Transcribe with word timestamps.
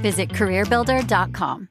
Visit 0.00 0.30
CareerBuilder.com. 0.30 1.68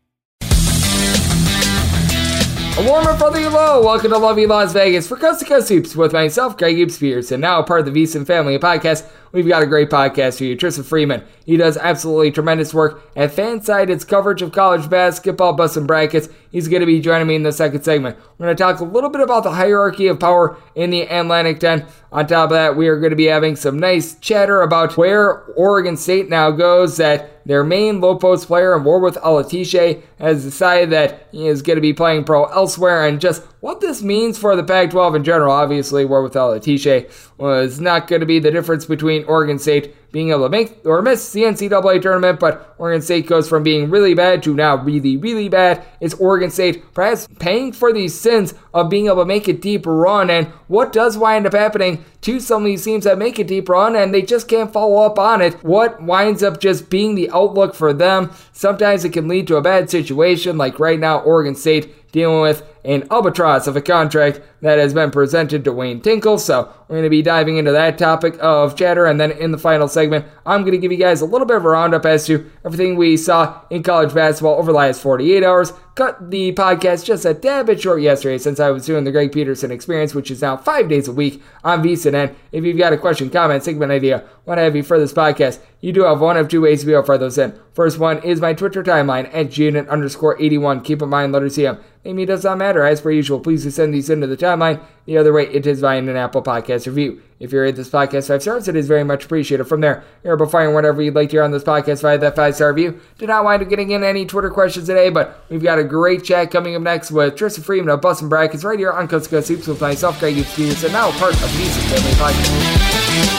A 2.80 2.81
warmer 2.88 3.17
brother 3.17 3.41
you 3.41 3.49
low. 3.49 3.83
Welcome 3.83 4.11
to 4.11 4.17
Lovey 4.17 4.45
Las 4.45 4.72
Vegas 4.72 5.05
for 5.05 5.17
Coast 5.17 5.41
to 5.41 5.45
Coast 5.45 5.67
Hoops 5.67 5.97
with 5.97 6.13
myself, 6.13 6.57
Greg 6.57 6.77
Hoops 6.77 7.30
and 7.30 7.41
now 7.41 7.59
a 7.59 7.63
part 7.63 7.85
of 7.85 7.94
the 7.94 8.03
VSiN 8.03 8.25
Family 8.25 8.57
Podcast. 8.57 9.05
We've 9.31 9.47
got 9.47 9.61
a 9.61 9.67
great 9.67 9.89
podcast 9.89 10.38
for 10.38 10.45
you. 10.45 10.55
Tristan 10.55 10.83
Freeman, 10.83 11.23
he 11.45 11.58
does 11.58 11.77
absolutely 11.77 12.31
tremendous 12.31 12.73
work 12.73 13.09
at 13.16 13.31
Fanside. 13.31 13.89
It's 13.89 14.03
coverage 14.03 14.41
of 14.41 14.52
college 14.52 14.89
basketball, 14.89 15.53
Busting 15.53 15.85
Brackets. 15.85 16.30
He's 16.52 16.67
going 16.67 16.80
to 16.80 16.88
be 16.88 16.99
joining 16.99 17.27
me 17.27 17.35
in 17.35 17.44
the 17.44 17.52
second 17.52 17.83
segment. 17.83 18.17
We're 18.38 18.47
going 18.47 18.57
to 18.57 18.63
talk 18.63 18.80
a 18.80 18.83
little 18.83 19.11
bit 19.11 19.22
about 19.22 19.44
the 19.44 19.52
hierarchy 19.52 20.07
of 20.07 20.19
power 20.19 20.57
in 20.73 20.89
the 20.89 21.02
Atlantic 21.02 21.59
10. 21.59 21.85
On 22.11 22.25
top 22.25 22.45
of 22.45 22.50
that, 22.52 22.75
we 22.75 22.88
are 22.88 23.00
going 23.00 23.11
to 23.11 23.16
be 23.16 23.25
having 23.25 23.55
some 23.55 23.77
nice 23.77 24.16
chatter 24.16 24.61
about 24.63 24.97
where 24.97 25.44
Oregon 25.55 25.95
State 25.95 26.27
now 26.27 26.50
goes. 26.50 26.97
That 26.97 27.45
their 27.45 27.63
main 27.63 28.02
low 28.02 28.16
post 28.16 28.47
player, 28.47 28.80
Warith 28.80 29.22
Alatishe, 29.22 30.02
has 30.17 30.44
decided 30.44 30.89
that 30.89 31.27
he 31.31 31.47
is 31.47 31.61
going 31.61 31.77
to 31.77 31.81
be 31.81 31.94
playing 31.94 32.23
pro 32.23 32.45
elsewhere, 32.45 33.07
and 33.07 33.22
just 33.22 33.44
what 33.61 33.81
this 33.81 34.02
means 34.02 34.38
for 34.38 34.55
the 34.55 34.63
Pac 34.63 34.91
12 34.91 35.15
in 35.15 35.23
general. 35.23 35.52
Obviously, 35.52 36.05
Warith 36.05 36.33
Alatishe 36.33 37.09
was 37.38 37.79
not 37.79 38.07
going 38.07 38.21
to 38.21 38.25
be 38.25 38.39
the 38.39 38.51
difference 38.51 38.85
between 38.85 39.25
Oregon 39.25 39.59
State 39.59 39.95
being 40.11 40.29
able 40.29 40.43
to 40.45 40.49
make 40.49 40.83
or 40.85 41.01
miss 41.01 41.31
the 41.33 41.41
NCAA 41.41 42.01
tournament, 42.01 42.39
but 42.39 42.73
Oregon 42.77 43.01
State 43.01 43.27
goes 43.27 43.47
from 43.47 43.63
being 43.63 43.89
really 43.89 44.13
bad 44.13 44.41
to 44.43 44.55
now 44.55 44.75
really, 44.77 45.17
really 45.17 45.49
bad. 45.49 45.85
Is 45.99 46.16
Oregon 46.16 46.49
State 46.49 46.93
perhaps 46.93 47.27
paying 47.39 47.71
for 47.71 47.93
these 47.93 48.19
sins 48.19 48.53
of 48.73 48.89
being 48.89 49.05
able 49.05 49.17
to 49.17 49.25
make 49.25 49.47
a 49.47 49.53
deep 49.53 49.85
run? 49.85 50.29
And 50.29 50.47
what 50.67 50.91
does 50.91 51.17
wind 51.17 51.45
up 51.45 51.53
happening 51.53 52.03
to 52.21 52.39
some 52.39 52.63
of 52.63 52.66
these 52.66 52.83
teams 52.83 53.03
that 53.03 53.17
make 53.17 53.39
a 53.39 53.44
deep 53.44 53.69
run 53.69 53.95
and 53.95 54.13
they 54.13 54.21
just 54.21 54.47
can't 54.47 54.73
follow 54.73 55.03
up 55.05 55.19
on 55.19 55.41
it? 55.41 55.63
What 55.63 56.01
winds 56.01 56.44
up 56.44 56.59
just 56.59 56.89
being 56.89 57.16
the 57.16 57.29
outlook 57.31 57.75
for 57.75 57.94
them? 57.94 58.31
Sometimes 58.51 59.05
it 59.05 59.13
can 59.13 59.27
lead 59.27 59.47
to 59.47 59.57
a 59.57 59.61
bad 59.61 59.89
situation, 59.89 60.57
like 60.57 60.79
right 60.79 60.99
now, 60.99 61.19
Oregon 61.19 61.55
State 61.55 62.11
dealing 62.11 62.41
with 62.41 62.63
an 62.85 63.08
albatross 63.11 63.67
of 63.67 63.75
a 63.75 63.81
contract 63.81 64.41
that 64.61 64.77
has 64.77 64.94
been 64.94 65.11
presented 65.11 65.63
to 65.63 65.72
Wayne 65.72 66.02
Tinkle. 66.02 66.38
So 66.38 66.73
we're 66.88 66.95
going 66.95 67.03
to 67.03 67.09
be 67.09 67.22
diving 67.22 67.57
into 67.57 67.72
that 67.72 67.97
topic 67.97 68.35
of 68.40 68.75
chatter. 68.75 69.06
And 69.06 69.19
then 69.19 69.31
in 69.31 69.51
the 69.51 69.57
final 69.57 69.88
segment, 69.88 70.25
I'm 70.45 70.62
going 70.62 70.73
to 70.73 70.78
give 70.78 70.91
you 70.91 70.97
guys 70.97 71.22
a 71.22 71.25
little 71.25 71.47
bit 71.47 71.57
of 71.57 71.66
a 71.66 71.69
roundup 71.69 72.06
as 72.06 72.25
to 72.28 72.50
everything 72.66 72.95
we 72.95 73.17
saw 73.17 73.62
in 73.69 73.84
college 73.84 74.13
basketball 74.13 74.56
over 74.56 74.72
the 74.72 74.78
last 74.78 75.01
48 75.01 75.44
hours. 75.44 75.73
Cut 75.95 76.31
the 76.31 76.53
podcast 76.53 77.03
just 77.03 77.25
a 77.25 77.34
tad 77.34 77.66
bit 77.66 77.81
short 77.81 78.01
yesterday 78.01 78.38
since 78.38 78.59
I 78.59 78.69
was 78.69 78.85
doing 78.85 79.03
the 79.03 79.11
Greg 79.11 79.34
Peterson 79.34 79.69
experience, 79.69 80.16
which 80.16 80.31
is 80.31 80.41
now 80.41 80.56
five 80.56 80.88
days 80.88 81.09
a 81.09 81.11
week 81.11 81.41
on. 81.63 81.85
And 81.85 82.35
if 82.53 82.63
you've 82.63 82.78
got 82.78 82.94
a 82.94 82.97
question, 82.97 83.29
comment, 83.29 83.63
segment 83.63 83.91
idea, 83.91 84.23
what 84.46 84.57
have 84.57 84.75
you 84.78 84.84
for 84.84 84.97
this 84.97 85.11
podcast, 85.11 85.59
you 85.81 85.91
do 85.91 86.03
have 86.03 86.22
one 86.22 86.38
of 86.38 86.47
two 86.47 86.61
ways 86.61 86.81
to 86.81 86.85
be 86.85 86.94
able 86.94 87.03
to 87.03 87.07
fire 87.07 87.17
those 87.17 87.38
in. 87.38 87.57
First 87.73 88.00
one 88.00 88.23
is 88.23 88.40
my 88.40 88.53
Twitter 88.53 88.81
timeline 88.81 89.25
at 89.34 89.47
GNN 89.47 89.90
underscore 89.90 90.41
81. 90.41 90.81
Keep 90.81 91.01
in 91.01 91.09
mind, 91.09 91.34
letter 91.34 91.47
CM. 91.47 91.81
Maybe 92.03 92.25
does 92.25 92.44
not 92.44 92.57
matter. 92.57 92.69
As 92.78 93.02
per 93.02 93.12
usual, 93.12 93.40
please 93.40 93.63
do 93.63 93.72
send 93.72 93.94
these 93.94 94.09
into 94.09 94.28
the 94.28 94.38
timeline. 94.38 94.81
The 95.06 95.18
other 95.18 95.34
way, 95.34 95.47
it 95.47 95.66
is 95.66 95.80
via 95.80 95.97
an 95.97 96.09
Apple 96.16 96.44
Podcast 96.44 96.85
review. 96.85 97.22
If 97.40 97.53
you 97.53 97.62
rate 97.62 97.75
this 97.75 97.90
podcast 97.90 98.28
five 98.28 98.41
stars, 98.41 98.68
it 98.68 98.75
is 98.75 98.88
very 98.88 99.03
much 99.03 99.25
appreciated. 99.25 99.63
From 99.63 99.81
there, 99.81 100.03
you're 100.24 100.35
able 100.35 100.46
to 100.46 100.52
find 100.52 100.74
whatever 100.74 101.02
you'd 101.02 101.16
like 101.16 101.29
to 101.29 101.38
hear 101.38 101.44
on 101.44 101.52
this 101.52 101.63
podcast 101.63 102.02
via 102.02 102.18
that 102.18 102.35
five 102.35 102.56
star 102.56 102.74
review. 102.74 103.00
Do 103.18 103.28
not 103.28 103.44
wind 103.44 103.63
up 103.63 103.69
getting 103.69 103.91
in 103.91 104.03
any 104.03 104.25
Twitter 104.25 104.50
questions 104.50 104.88
today, 104.88 105.09
but 105.09 105.44
we've 105.50 105.63
got 105.63 105.79
a 105.79 105.84
great 105.84 106.24
chat 106.24 106.52
coming 106.52 106.75
up 106.75 106.81
next 106.81 107.12
with 107.12 107.35
Tristan 107.35 107.63
Freeman 107.63 107.90
of 107.90 108.02
Busting 108.02 108.29
Brackets 108.29 108.63
right 108.63 108.78
here 108.78 108.91
on 108.91 109.08
Coast 109.08 109.29
Coast 109.29 109.47
Hoops 109.47 109.68
with 109.68 109.81
myself, 109.81 110.19
Greg 110.19 110.35
Hughes 110.35 110.84
and 110.84 110.94
now 110.94 111.12
part 111.18 111.34
of 111.34 111.41
the 111.41 111.47
Family 111.47 112.12
Podcast. 112.12 113.38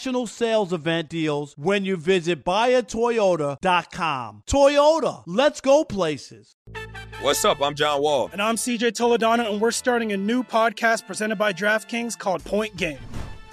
sales 0.01 0.73
event 0.73 1.09
deals 1.09 1.53
when 1.57 1.85
you 1.85 1.95
visit 1.95 2.43
buyatoyota.com. 2.43 4.43
Toyota, 4.47 5.23
let's 5.27 5.61
go 5.61 5.83
places. 5.83 6.55
What's 7.21 7.45
up? 7.45 7.61
I'm 7.61 7.75
John 7.75 8.01
Wall. 8.01 8.31
And 8.31 8.41
I'm 8.41 8.55
CJ 8.55 8.93
Toledano, 8.93 9.51
and 9.51 9.61
we're 9.61 9.69
starting 9.69 10.11
a 10.11 10.17
new 10.17 10.41
podcast 10.41 11.05
presented 11.05 11.35
by 11.35 11.53
DraftKings 11.53 12.17
called 12.17 12.43
Point 12.43 12.75
Game. 12.75 12.97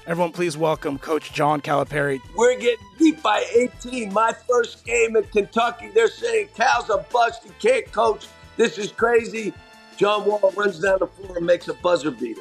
Everyone, 0.07 0.33
please 0.33 0.57
welcome 0.57 0.99
Coach 0.99 1.35
John 1.35 1.61
Calipari. 1.61 2.19
We're 2.35 2.59
getting 2.59 2.87
beat 2.99 3.23
by 3.23 3.45
18. 3.55 4.11
My 4.11 4.33
first 4.49 4.87
game 4.87 5.17
in 5.17 5.25
Kentucky, 5.25 5.91
they're 5.95 6.09
saying 6.09 6.49
Cal's 6.55 6.89
a 6.89 7.05
bust. 7.13 7.45
He 7.45 7.51
can't 7.61 7.93
coach. 7.93 8.27
This 8.57 8.79
is 8.79 8.91
crazy. 8.91 9.53
John 9.99 10.25
Wall 10.25 10.51
runs 10.57 10.79
down 10.79 11.01
the 11.01 11.09
floor 11.09 11.37
and 11.37 11.45
makes 11.45 11.69
a 11.69 11.75
buzzer 11.75 12.11
beater. 12.11 12.41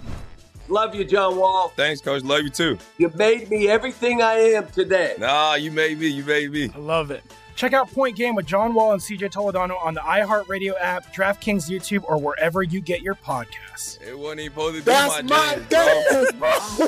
Love 0.71 0.95
you, 0.95 1.03
John 1.03 1.35
Wall. 1.35 1.67
Thanks, 1.75 1.99
Coach. 1.99 2.23
Love 2.23 2.43
you 2.43 2.49
too. 2.49 2.77
You 2.97 3.11
made 3.15 3.49
me 3.49 3.67
everything 3.67 4.21
I 4.21 4.35
am 4.35 4.67
today. 4.67 5.15
Nah, 5.19 5.55
you 5.55 5.69
made 5.69 5.99
me. 5.99 6.07
You 6.07 6.23
made 6.23 6.49
me. 6.49 6.71
I 6.73 6.77
love 6.77 7.11
it. 7.11 7.23
Check 7.55 7.73
out 7.73 7.91
Point 7.91 8.15
Game 8.15 8.35
with 8.35 8.45
John 8.45 8.73
Wall 8.73 8.93
and 8.93 9.01
CJ 9.01 9.33
Toledano 9.33 9.75
on 9.83 9.93
the 9.93 9.99
iHeartRadio 9.99 10.73
app, 10.79 11.13
DraftKings 11.13 11.69
YouTube, 11.69 12.05
or 12.07 12.17
wherever 12.17 12.63
you 12.63 12.79
get 12.79 13.01
your 13.01 13.15
podcasts. 13.15 14.01
It 14.01 14.17
wasn't 14.17 14.39
even 14.39 14.53
supposed 14.53 14.75
to 14.77 14.81
be 14.81 14.85
That's 14.85 15.23
my, 15.23 15.55
my 15.57 15.61
dance, 15.69 16.09
dance, 16.09 16.31
bro. 16.31 16.87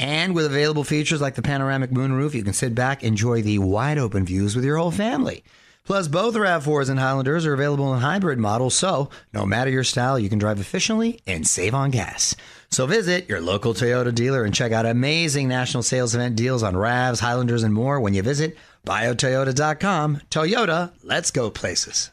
And 0.00 0.34
with 0.34 0.46
available 0.46 0.82
features 0.82 1.20
like 1.20 1.34
the 1.34 1.42
panoramic 1.42 1.90
moonroof, 1.90 2.32
you 2.32 2.42
can 2.42 2.54
sit 2.54 2.74
back, 2.74 3.04
enjoy 3.04 3.42
the 3.42 3.58
wide 3.58 3.98
open 3.98 4.24
views 4.24 4.56
with 4.56 4.64
your 4.64 4.78
whole 4.78 4.90
family. 4.90 5.44
Plus, 5.84 6.08
both 6.08 6.34
RAV4s 6.34 6.88
and 6.88 6.98
Highlanders 6.98 7.44
are 7.44 7.52
available 7.52 7.92
in 7.92 8.00
hybrid 8.00 8.38
models, 8.38 8.74
so 8.74 9.10
no 9.34 9.44
matter 9.44 9.70
your 9.70 9.84
style, 9.84 10.18
you 10.18 10.30
can 10.30 10.38
drive 10.38 10.58
efficiently 10.58 11.20
and 11.26 11.46
save 11.46 11.74
on 11.74 11.90
gas. 11.90 12.34
So 12.70 12.86
visit 12.86 13.28
your 13.28 13.42
local 13.42 13.74
Toyota 13.74 14.14
dealer 14.14 14.42
and 14.42 14.54
check 14.54 14.72
out 14.72 14.86
amazing 14.86 15.48
national 15.48 15.82
sales 15.82 16.14
event 16.14 16.34
deals 16.34 16.62
on 16.62 16.72
RAVs, 16.76 17.20
Highlanders, 17.20 17.62
and 17.62 17.74
more 17.74 18.00
when 18.00 18.14
you 18.14 18.22
visit 18.22 18.56
buyatoyota.com. 18.86 20.22
Toyota, 20.30 20.92
let's 21.02 21.30
go 21.30 21.50
places. 21.50 22.10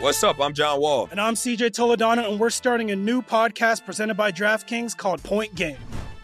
What's 0.00 0.24
up? 0.24 0.40
I'm 0.40 0.52
John 0.52 0.80
Wall. 0.80 1.08
And 1.12 1.20
I'm 1.20 1.34
CJ 1.34 1.70
Toledano, 1.70 2.28
and 2.28 2.40
we're 2.40 2.50
starting 2.50 2.90
a 2.90 2.96
new 2.96 3.22
podcast 3.22 3.84
presented 3.86 4.16
by 4.16 4.32
DraftKings 4.32 4.96
called 4.96 5.22
Point 5.22 5.54
Game. 5.54 5.76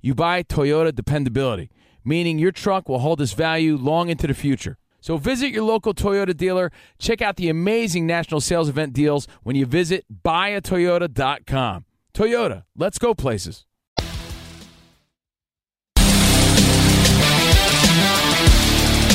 you 0.00 0.14
buy 0.14 0.42
Toyota 0.42 0.94
dependability, 0.94 1.70
meaning 2.04 2.38
your 2.38 2.52
truck 2.52 2.88
will 2.88 3.00
hold 3.00 3.20
its 3.20 3.32
value 3.32 3.76
long 3.76 4.08
into 4.08 4.26
the 4.26 4.34
future. 4.34 4.78
So 5.00 5.16
visit 5.16 5.50
your 5.50 5.64
local 5.64 5.94
Toyota 5.94 6.36
dealer. 6.36 6.70
Check 6.98 7.22
out 7.22 7.36
the 7.36 7.48
amazing 7.48 8.06
national 8.06 8.40
sales 8.40 8.68
event 8.68 8.92
deals 8.92 9.26
when 9.42 9.56
you 9.56 9.64
visit 9.66 10.04
buyatoyota.com. 10.24 11.84
Toyota, 12.14 12.64
let's 12.76 12.98
go 12.98 13.14
places. 13.14 13.64